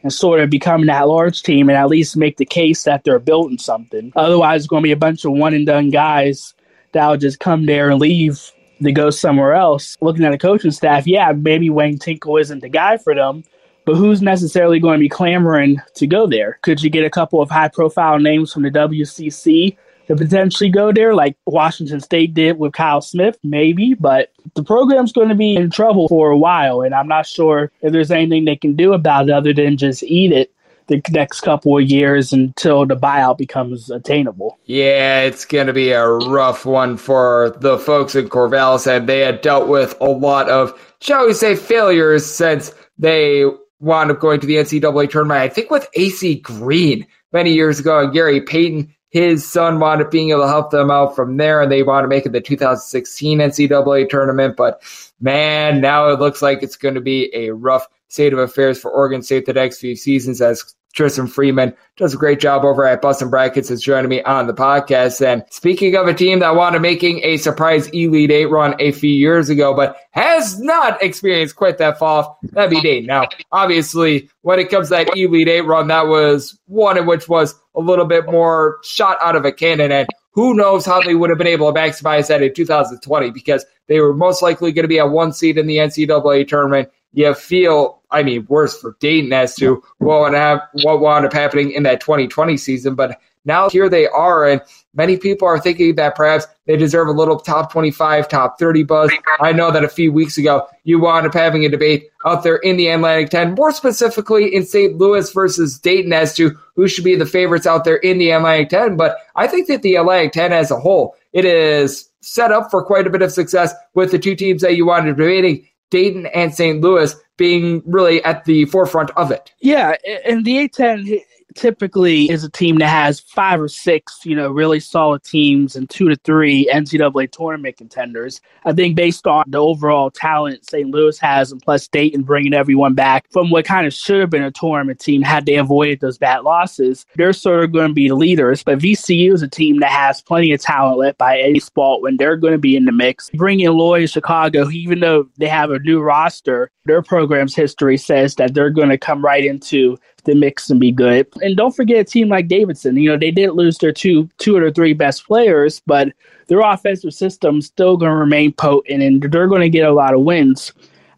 and 0.02 0.12
sort 0.12 0.40
of 0.40 0.50
become 0.50 0.86
that 0.86 1.08
large 1.08 1.42
team 1.42 1.68
and 1.68 1.78
at 1.78 1.88
least 1.88 2.16
make 2.16 2.36
the 2.36 2.44
case 2.44 2.84
that 2.84 3.04
they're 3.04 3.18
building 3.18 3.58
something. 3.58 4.12
Otherwise, 4.16 4.62
it's 4.62 4.68
going 4.68 4.82
to 4.82 4.86
be 4.86 4.92
a 4.92 4.96
bunch 4.96 5.24
of 5.24 5.32
one 5.32 5.54
and 5.54 5.66
done 5.66 5.90
guys 5.90 6.54
that'll 6.92 7.16
just 7.16 7.40
come 7.40 7.66
there 7.66 7.90
and 7.90 8.00
leave 8.00 8.52
to 8.82 8.92
go 8.92 9.10
somewhere 9.10 9.54
else. 9.54 9.96
Looking 10.00 10.24
at 10.24 10.32
the 10.32 10.38
coaching 10.38 10.72
staff, 10.72 11.06
yeah, 11.06 11.32
maybe 11.32 11.70
Wayne 11.70 11.98
Tinkle 11.98 12.36
isn't 12.38 12.60
the 12.60 12.68
guy 12.68 12.96
for 12.96 13.14
them, 13.14 13.44
but 13.84 13.94
who's 13.94 14.22
necessarily 14.22 14.80
going 14.80 14.98
to 14.98 15.04
be 15.04 15.08
clamoring 15.08 15.80
to 15.94 16.06
go 16.06 16.26
there? 16.26 16.58
Could 16.62 16.82
you 16.82 16.90
get 16.90 17.04
a 17.04 17.10
couple 17.10 17.40
of 17.40 17.50
high 17.50 17.68
profile 17.68 18.18
names 18.18 18.52
from 18.52 18.62
the 18.62 18.70
WCC 18.70 19.76
to 20.16 20.24
potentially 20.24 20.70
go 20.70 20.92
there, 20.92 21.14
like 21.14 21.36
Washington 21.46 22.00
State 22.00 22.34
did 22.34 22.58
with 22.58 22.72
Kyle 22.72 23.00
Smith, 23.00 23.38
maybe, 23.42 23.94
but 23.94 24.32
the 24.54 24.62
program's 24.62 25.12
going 25.12 25.28
to 25.28 25.34
be 25.34 25.56
in 25.56 25.70
trouble 25.70 26.08
for 26.08 26.30
a 26.30 26.38
while, 26.38 26.82
and 26.82 26.94
I'm 26.94 27.08
not 27.08 27.26
sure 27.26 27.70
if 27.80 27.92
there's 27.92 28.10
anything 28.10 28.44
they 28.44 28.56
can 28.56 28.76
do 28.76 28.92
about 28.92 29.28
it 29.28 29.32
other 29.32 29.52
than 29.52 29.76
just 29.76 30.02
eat 30.02 30.32
it 30.32 30.52
the 30.88 31.00
next 31.10 31.40
couple 31.40 31.78
of 31.78 31.84
years 31.84 32.32
until 32.32 32.84
the 32.84 32.96
buyout 32.96 33.38
becomes 33.38 33.88
attainable. 33.90 34.58
Yeah, 34.66 35.20
it's 35.20 35.44
going 35.44 35.68
to 35.68 35.72
be 35.72 35.92
a 35.92 36.06
rough 36.06 36.66
one 36.66 36.96
for 36.96 37.56
the 37.60 37.78
folks 37.78 38.14
in 38.14 38.28
Corvallis, 38.28 38.86
and 38.86 39.08
they 39.08 39.20
had 39.20 39.40
dealt 39.40 39.68
with 39.68 39.94
a 40.00 40.10
lot 40.10 40.48
of, 40.48 40.78
shall 41.00 41.26
we 41.26 41.34
say, 41.34 41.56
failures 41.56 42.26
since 42.26 42.74
they 42.98 43.44
wound 43.80 44.10
up 44.10 44.20
going 44.20 44.40
to 44.40 44.46
the 44.46 44.56
NCAA 44.56 45.10
tournament. 45.10 45.40
I 45.40 45.48
think 45.48 45.70
with 45.70 45.88
AC 45.94 46.36
Green 46.40 47.06
many 47.32 47.52
years 47.52 47.80
ago, 47.80 48.00
and 48.00 48.12
Gary 48.12 48.40
Payton 48.40 48.94
his 49.12 49.46
son 49.46 49.78
wound 49.78 50.00
up 50.00 50.10
being 50.10 50.30
able 50.30 50.40
to 50.40 50.48
help 50.48 50.70
them 50.70 50.90
out 50.90 51.14
from 51.14 51.36
there, 51.36 51.60
and 51.60 51.70
they 51.70 51.82
wound 51.82 52.04
up 52.04 52.08
making 52.08 52.32
the 52.32 52.40
2016 52.40 53.38
NCAA 53.38 54.08
tournament. 54.08 54.56
But 54.56 54.82
man, 55.20 55.82
now 55.82 56.08
it 56.08 56.18
looks 56.18 56.40
like 56.40 56.62
it's 56.62 56.76
going 56.76 56.94
to 56.94 57.00
be 57.02 57.30
a 57.34 57.50
rough 57.50 57.86
state 58.08 58.32
of 58.32 58.38
affairs 58.38 58.80
for 58.80 58.90
Oregon 58.90 59.22
State 59.22 59.44
the 59.44 59.52
next 59.52 59.78
few 59.78 59.96
seasons 59.96 60.40
as 60.40 60.74
Tristan 60.92 61.26
Freeman 61.26 61.74
does 61.96 62.14
a 62.14 62.18
great 62.18 62.40
job 62.40 62.64
over 62.64 62.84
at 62.84 63.00
Busting 63.00 63.30
Brackets 63.30 63.70
is 63.70 63.82
joining 63.82 64.08
me 64.08 64.22
on 64.22 64.46
the 64.46 64.54
podcast. 64.54 65.24
And 65.24 65.44
speaking 65.50 65.94
of 65.96 66.06
a 66.06 66.14
team 66.14 66.40
that 66.40 66.54
wanted 66.54 66.82
making 66.82 67.20
a 67.24 67.36
surprise 67.38 67.88
Elite 67.88 68.30
Eight 68.30 68.46
run 68.46 68.74
a 68.78 68.92
few 68.92 69.10
years 69.10 69.48
ago, 69.48 69.74
but 69.74 69.96
has 70.10 70.60
not 70.60 71.02
experienced 71.02 71.56
quite 71.56 71.78
that 71.78 71.98
fall, 71.98 72.38
that'd 72.52 72.70
be 72.70 72.80
Dayton. 72.80 73.06
Now, 73.06 73.28
obviously, 73.52 74.28
when 74.42 74.58
it 74.58 74.70
comes 74.70 74.88
to 74.88 74.96
that 74.96 75.16
Elite 75.16 75.48
Eight 75.48 75.62
run, 75.62 75.88
that 75.88 76.06
was 76.06 76.58
one 76.66 76.98
in 76.98 77.06
which 77.06 77.28
was 77.28 77.54
a 77.74 77.80
little 77.80 78.06
bit 78.06 78.26
more 78.26 78.78
shot 78.84 79.16
out 79.22 79.36
of 79.36 79.44
a 79.44 79.52
cannon. 79.52 79.92
And 79.92 80.08
who 80.32 80.54
knows 80.54 80.84
how 80.84 81.00
they 81.02 81.14
would 81.14 81.30
have 81.30 81.38
been 81.38 81.46
able 81.46 81.72
to 81.72 81.78
maximize 81.78 82.28
that 82.28 82.42
in 82.42 82.54
2020 82.54 83.30
because 83.30 83.64
they 83.88 84.00
were 84.00 84.14
most 84.14 84.42
likely 84.42 84.72
going 84.72 84.84
to 84.84 84.88
be 84.88 84.98
a 84.98 85.06
one 85.06 85.32
seed 85.32 85.58
in 85.58 85.66
the 85.66 85.76
NCAA 85.76 86.46
tournament 86.48 86.90
you 87.12 87.34
feel, 87.34 88.01
I 88.12 88.22
mean, 88.22 88.46
worse 88.48 88.78
for 88.78 88.96
Dayton 89.00 89.32
as 89.32 89.54
to 89.56 89.82
what 89.98 90.20
would, 90.20 90.34
have, 90.34 90.60
what 90.82 91.00
wound 91.00 91.26
up 91.26 91.32
happening 91.32 91.72
in 91.72 91.82
that 91.84 92.00
2020 92.00 92.56
season. 92.56 92.94
But 92.94 93.18
now 93.44 93.68
here 93.68 93.88
they 93.88 94.06
are, 94.06 94.46
and 94.46 94.60
many 94.94 95.16
people 95.16 95.48
are 95.48 95.58
thinking 95.58 95.96
that 95.96 96.14
perhaps 96.14 96.46
they 96.66 96.76
deserve 96.76 97.08
a 97.08 97.12
little 97.12 97.38
top 97.38 97.72
25, 97.72 98.28
top 98.28 98.58
30 98.58 98.84
buzz. 98.84 99.10
I 99.40 99.52
know 99.52 99.72
that 99.72 99.84
a 99.84 99.88
few 99.88 100.12
weeks 100.12 100.38
ago 100.38 100.68
you 100.84 101.00
wound 101.00 101.26
up 101.26 101.34
having 101.34 101.64
a 101.64 101.68
debate 101.68 102.10
out 102.24 102.44
there 102.44 102.56
in 102.56 102.76
the 102.76 102.88
Atlantic 102.88 103.30
10, 103.30 103.54
more 103.54 103.72
specifically 103.72 104.54
in 104.54 104.64
St. 104.64 104.96
Louis 104.96 105.32
versus 105.32 105.78
Dayton 105.78 106.12
as 106.12 106.36
to 106.36 106.56
who 106.76 106.86
should 106.86 107.04
be 107.04 107.16
the 107.16 107.26
favorites 107.26 107.66
out 107.66 107.84
there 107.84 107.96
in 107.96 108.18
the 108.18 108.30
Atlantic 108.30 108.68
10. 108.68 108.96
But 108.96 109.16
I 109.34 109.48
think 109.48 109.66
that 109.68 109.82
the 109.82 109.96
Atlantic 109.96 110.32
10 110.32 110.52
as 110.52 110.70
a 110.70 110.78
whole, 110.78 111.16
it 111.32 111.44
is 111.44 112.10
set 112.20 112.52
up 112.52 112.70
for 112.70 112.84
quite 112.84 113.06
a 113.06 113.10
bit 113.10 113.22
of 113.22 113.32
success 113.32 113.74
with 113.94 114.12
the 114.12 114.18
two 114.18 114.36
teams 114.36 114.62
that 114.62 114.76
you 114.76 114.86
wanted 114.86 115.16
debating. 115.16 115.66
Dayton 115.92 116.26
and 116.26 116.52
St. 116.52 116.80
Louis 116.80 117.14
being 117.36 117.82
really 117.86 118.24
at 118.24 118.44
the 118.46 118.64
forefront 118.64 119.10
of 119.10 119.30
it. 119.30 119.52
Yeah, 119.60 119.94
and 120.24 120.44
the 120.44 120.68
A10 120.68 121.20
typically 121.54 122.30
is 122.30 122.44
a 122.44 122.50
team 122.50 122.78
that 122.78 122.88
has 122.88 123.20
five 123.20 123.60
or 123.60 123.68
six, 123.68 124.20
you 124.24 124.34
know, 124.34 124.50
really 124.50 124.80
solid 124.80 125.22
teams 125.22 125.76
and 125.76 125.88
two 125.88 126.08
to 126.08 126.16
three 126.16 126.68
NCAA 126.72 127.30
tournament 127.30 127.76
contenders. 127.76 128.40
I 128.64 128.72
think 128.72 128.96
based 128.96 129.26
on 129.26 129.44
the 129.46 129.58
overall 129.58 130.10
talent 130.10 130.68
St. 130.68 130.88
Louis 130.88 131.18
has, 131.18 131.52
and 131.52 131.60
plus 131.60 131.88
Dayton 131.88 132.22
bringing 132.22 132.54
everyone 132.54 132.94
back 132.94 133.26
from 133.30 133.50
what 133.50 133.64
kind 133.64 133.86
of 133.86 133.94
should 133.94 134.20
have 134.20 134.30
been 134.30 134.42
a 134.42 134.50
tournament 134.50 135.00
team 135.00 135.22
had 135.22 135.46
they 135.46 135.56
avoided 135.56 136.00
those 136.00 136.18
bad 136.18 136.44
losses, 136.44 137.06
they're 137.16 137.32
sort 137.32 137.64
of 137.64 137.72
going 137.72 137.88
to 137.88 137.94
be 137.94 138.10
leaders. 138.12 138.62
But 138.62 138.78
VCU 138.78 139.32
is 139.32 139.42
a 139.42 139.48
team 139.48 139.80
that 139.80 139.90
has 139.90 140.22
plenty 140.22 140.52
of 140.52 140.60
talent 140.60 140.98
led 140.98 141.18
by 141.18 141.38
Eddie 141.38 141.60
Spalding. 141.60 142.16
They're 142.16 142.36
going 142.36 142.52
to 142.52 142.58
be 142.58 142.76
in 142.76 142.84
the 142.84 142.92
mix. 142.92 143.30
Bringing 143.30 143.68
Loy 143.70 144.06
Chicago, 144.06 144.70
even 144.70 145.00
though 145.00 145.28
they 145.38 145.48
have 145.48 145.70
a 145.70 145.78
new 145.80 146.00
roster, 146.00 146.70
their 146.84 147.02
program's 147.02 147.54
history 147.54 147.96
says 147.96 148.34
that 148.36 148.54
they're 148.54 148.70
going 148.70 148.88
to 148.88 148.98
come 148.98 149.24
right 149.24 149.44
into 149.44 149.96
the 150.24 150.34
mix 150.34 150.70
and 150.70 150.80
be 150.80 150.92
good. 150.92 151.26
And 151.42 151.56
don't 151.56 151.74
forget 151.74 151.98
a 151.98 152.04
team 152.04 152.28
like 152.28 152.48
Davidson. 152.48 152.96
You 152.96 153.10
know, 153.10 153.18
they 153.18 153.30
did 153.30 153.50
lose 153.50 153.78
their 153.78 153.92
two 153.92 154.28
two 154.38 154.56
or 154.56 154.70
three 154.70 154.92
best 154.92 155.26
players, 155.26 155.80
but 155.86 156.12
their 156.48 156.60
offensive 156.60 157.14
system's 157.14 157.66
still 157.66 157.96
going 157.96 158.10
to 158.10 158.16
remain 158.16 158.52
potent 158.52 159.02
and 159.02 159.22
they're 159.22 159.48
going 159.48 159.62
to 159.62 159.68
get 159.68 159.88
a 159.88 159.92
lot 159.92 160.14
of 160.14 160.22
wins. 160.22 160.72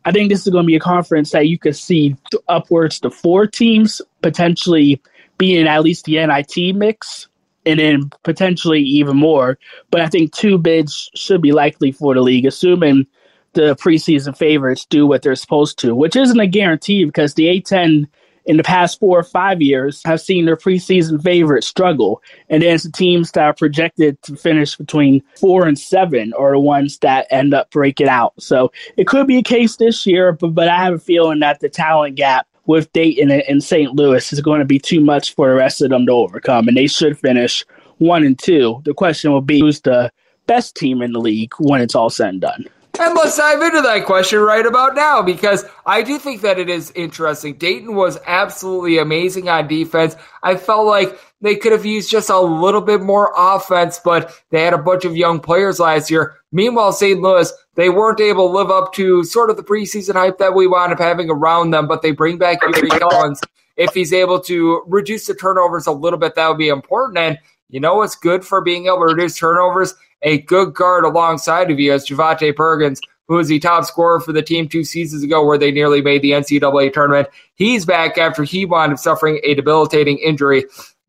I 0.05 0.13
think 0.13 0.31
this 0.31 0.47
is 0.47 0.53
going 0.53 0.65
to 0.65 0.69
be 0.69 0.77
a 0.77 0.81
conference 0.81 1.31
that 1.33 1.49
you 1.49 1.59
could 1.59 1.77
see 1.77 2.17
upwards 2.49 3.01
to 3.01 3.11
four 3.11 3.47
teams 3.47 4.03
potentially 4.23 5.01
being 5.39 5.67
at 5.67 5.83
least 5.83 6.05
the 6.05 6.25
NIT 6.25 6.77
mix 6.77 7.29
and 7.67 7.81
then 7.81 8.11
potentially 8.23 8.81
even 8.81 9.17
more. 9.17 9.59
But 9.91 10.03
I 10.03 10.09
think 10.09 10.33
two 10.33 10.59
bids 10.59 11.11
should 11.15 11.41
be 11.41 11.53
likely 11.53 11.91
for 11.93 12.15
the 12.15 12.21
league, 12.21 12.45
assuming 12.45 13.07
the 13.55 13.75
preseason 13.77 14.37
favorites 14.37 14.85
do 14.85 15.07
what 15.07 15.23
they're 15.23 15.35
supposed 15.37 15.79
to, 15.79 15.95
which 15.95 16.17
isn't 16.17 16.39
a 16.39 16.47
guarantee 16.47 17.05
because 17.05 17.35
the 17.35 17.47
A10 17.47 18.07
in 18.47 18.57
the 18.57 18.63
past 18.63 19.01
four 19.01 19.19
or 19.19 19.25
five 19.25 19.63
years 19.63 20.03
have 20.05 20.21
seen 20.21 20.45
their 20.45 20.57
preseason 20.57 21.23
favorites 21.23 21.67
struggle. 21.67 22.23
And 22.49 22.63
then 22.63 22.79
the 22.83 22.91
teams 22.93 23.33
that 23.33 23.45
are 23.45 23.55
projected 23.55 24.21
to 24.23 24.37
finish 24.37 24.77
between 24.77 25.23
four 25.39 25.67
and 25.67 25.79
seven 25.79 26.33
are 26.35 26.53
the 26.53 26.61
ones 26.61 26.99
that 26.99 27.27
end 27.31 27.55
up 27.55 27.71
breaking 27.71 28.09
out. 28.09 28.35
So 28.39 28.73
it 28.97 29.07
could 29.07 29.27
be 29.27 29.39
a 29.39 29.43
case 29.43 29.77
this 29.77 30.07
year, 30.07 30.33
but, 30.33 30.49
but 30.49 30.69
I 30.69 30.83
have 30.83 30.95
a 30.95 30.99
feeling 30.99 31.41
that 31.41 31.61
the 31.61 31.69
talent 31.69 32.17
gap 32.17 32.47
with 32.67 32.93
Dayton 32.93 33.31
and 33.31 33.63
St. 33.63 33.95
Louis 33.95 34.33
is 34.33 34.41
going 34.41 34.61
to 34.61 34.65
be 34.65 34.79
too 34.79 35.01
much 35.01 35.35
for 35.35 35.49
the 35.49 35.55
rest 35.55 35.83
of 35.83 35.91
them 35.91 36.07
to 36.07 36.13
overcome. 36.13 36.69
And 36.69 36.77
they 36.77 36.87
should 36.87 37.19
finish 37.19 37.65
one 37.99 38.25
and 38.25 38.39
two. 38.39 38.81
The 38.85 38.95
question 38.95 39.33
will 39.33 39.43
be 39.43 39.61
who's 39.61 39.81
the 39.81 40.11
best 40.47 40.75
team 40.75 41.03
in 41.03 41.13
the 41.13 41.21
league 41.21 41.53
when 41.59 41.81
it's 41.81 41.95
all 41.95 42.11
said 42.11 42.29
and 42.31 42.41
done. 42.41 42.67
And 43.01 43.15
let's 43.17 43.37
dive 43.37 43.61
into 43.61 43.83
that 43.83 44.05
question 44.07 44.39
right 44.39 44.65
about 44.65 44.95
now 44.95 45.21
because 45.21 45.65
I 45.85 46.03
do 46.03 46.17
think 46.17 46.43
that 46.43 46.61
it 46.61 46.69
is 46.69 46.93
interesting. 46.95 47.55
Dayton 47.55 47.97
was 47.97 48.19
absolutely 48.25 48.99
amazing 48.99 49.49
on 49.49 49.67
defense. 49.67 50.15
I 50.45 50.57
felt 50.57 50.87
like 50.87 51.19
they 51.41 51.57
could 51.57 51.73
have 51.73 51.85
used 51.85 52.09
just 52.09 52.31
a 52.31 52.39
little 52.39 52.81
bit 52.81 53.03
more 53.03 53.33
offense, 53.37 54.01
but 54.05 54.41
they 54.51 54.63
had 54.63 54.75
a 54.75 54.79
bunch 54.79 55.05
of 55.05 55.17
young 55.17 55.41
players 55.41 55.81
last 55.81 56.09
year. 56.09 56.37
Meanwhile, 56.53 56.93
St. 56.93 57.21
Louis, 57.21 57.53
they 57.75 57.91
weren't 57.91 58.21
able 58.21 58.49
to 58.49 58.57
live 58.57 58.71
up 58.71 58.95
to 58.95 59.25
sort 59.25 59.51
of 59.51 59.57
the 59.57 59.65
preseason 59.65 60.15
hype 60.15 60.39
that 60.39 60.55
we 60.55 60.69
wound 60.69 60.93
up 60.93 61.01
having 61.01 61.31
around 61.31 61.71
them, 61.71 61.89
but 61.89 62.01
they 62.01 62.13
bring 62.13 62.39
back 62.39 62.63
Yuri 62.63 62.91
Collins. 62.91 63.41
If 63.77 63.93
he's 63.93 64.13
able 64.13 64.39
to 64.43 64.85
reduce 64.87 65.27
the 65.27 65.35
turnovers 65.35 65.89
a 65.89 65.93
little 65.93 66.19
bit, 66.19 66.37
that 66.37 66.49
would 66.49 66.59
be 66.59 66.69
important. 66.69 67.19
And 67.19 67.39
you 67.75 67.81
know 67.81 67.97
what's 67.97 68.17
good 68.17 68.45
for 68.45 68.61
being 68.61 68.87
able 68.87 69.01
to 69.01 69.15
reduce 69.15 69.37
turnovers? 69.37 69.95
a 70.25 70.39
good 70.39 70.75
guard 70.75 71.05
alongside 71.05 71.71
of 71.71 71.79
you 71.79 71.93
as 71.93 72.07
Javonte 72.07 72.57
Perkins, 72.57 73.01
who 73.29 73.37
was 73.37 73.49
the 73.49 73.59
top 73.59 73.85
scorer 73.85 74.21
for 74.21 74.33
the 74.33 74.43
team 74.43 74.69
two 74.69 74.85
seasons 74.85 75.23
ago, 75.23 75.47
where 75.47 75.59
they 75.59 75.71
nearly 75.71 76.03
made 76.03 76.23
the 76.23 76.33
NCAA 76.33 76.93
tournament. 76.93 77.29
He's 77.55 77.87
back 77.87 78.19
after 78.19 78.43
he 78.43 78.65
wound 78.65 78.93
up 78.93 78.99
suffering 78.99 79.41
a 79.45 79.55
debilitating 79.55 80.19
injury 80.19 80.65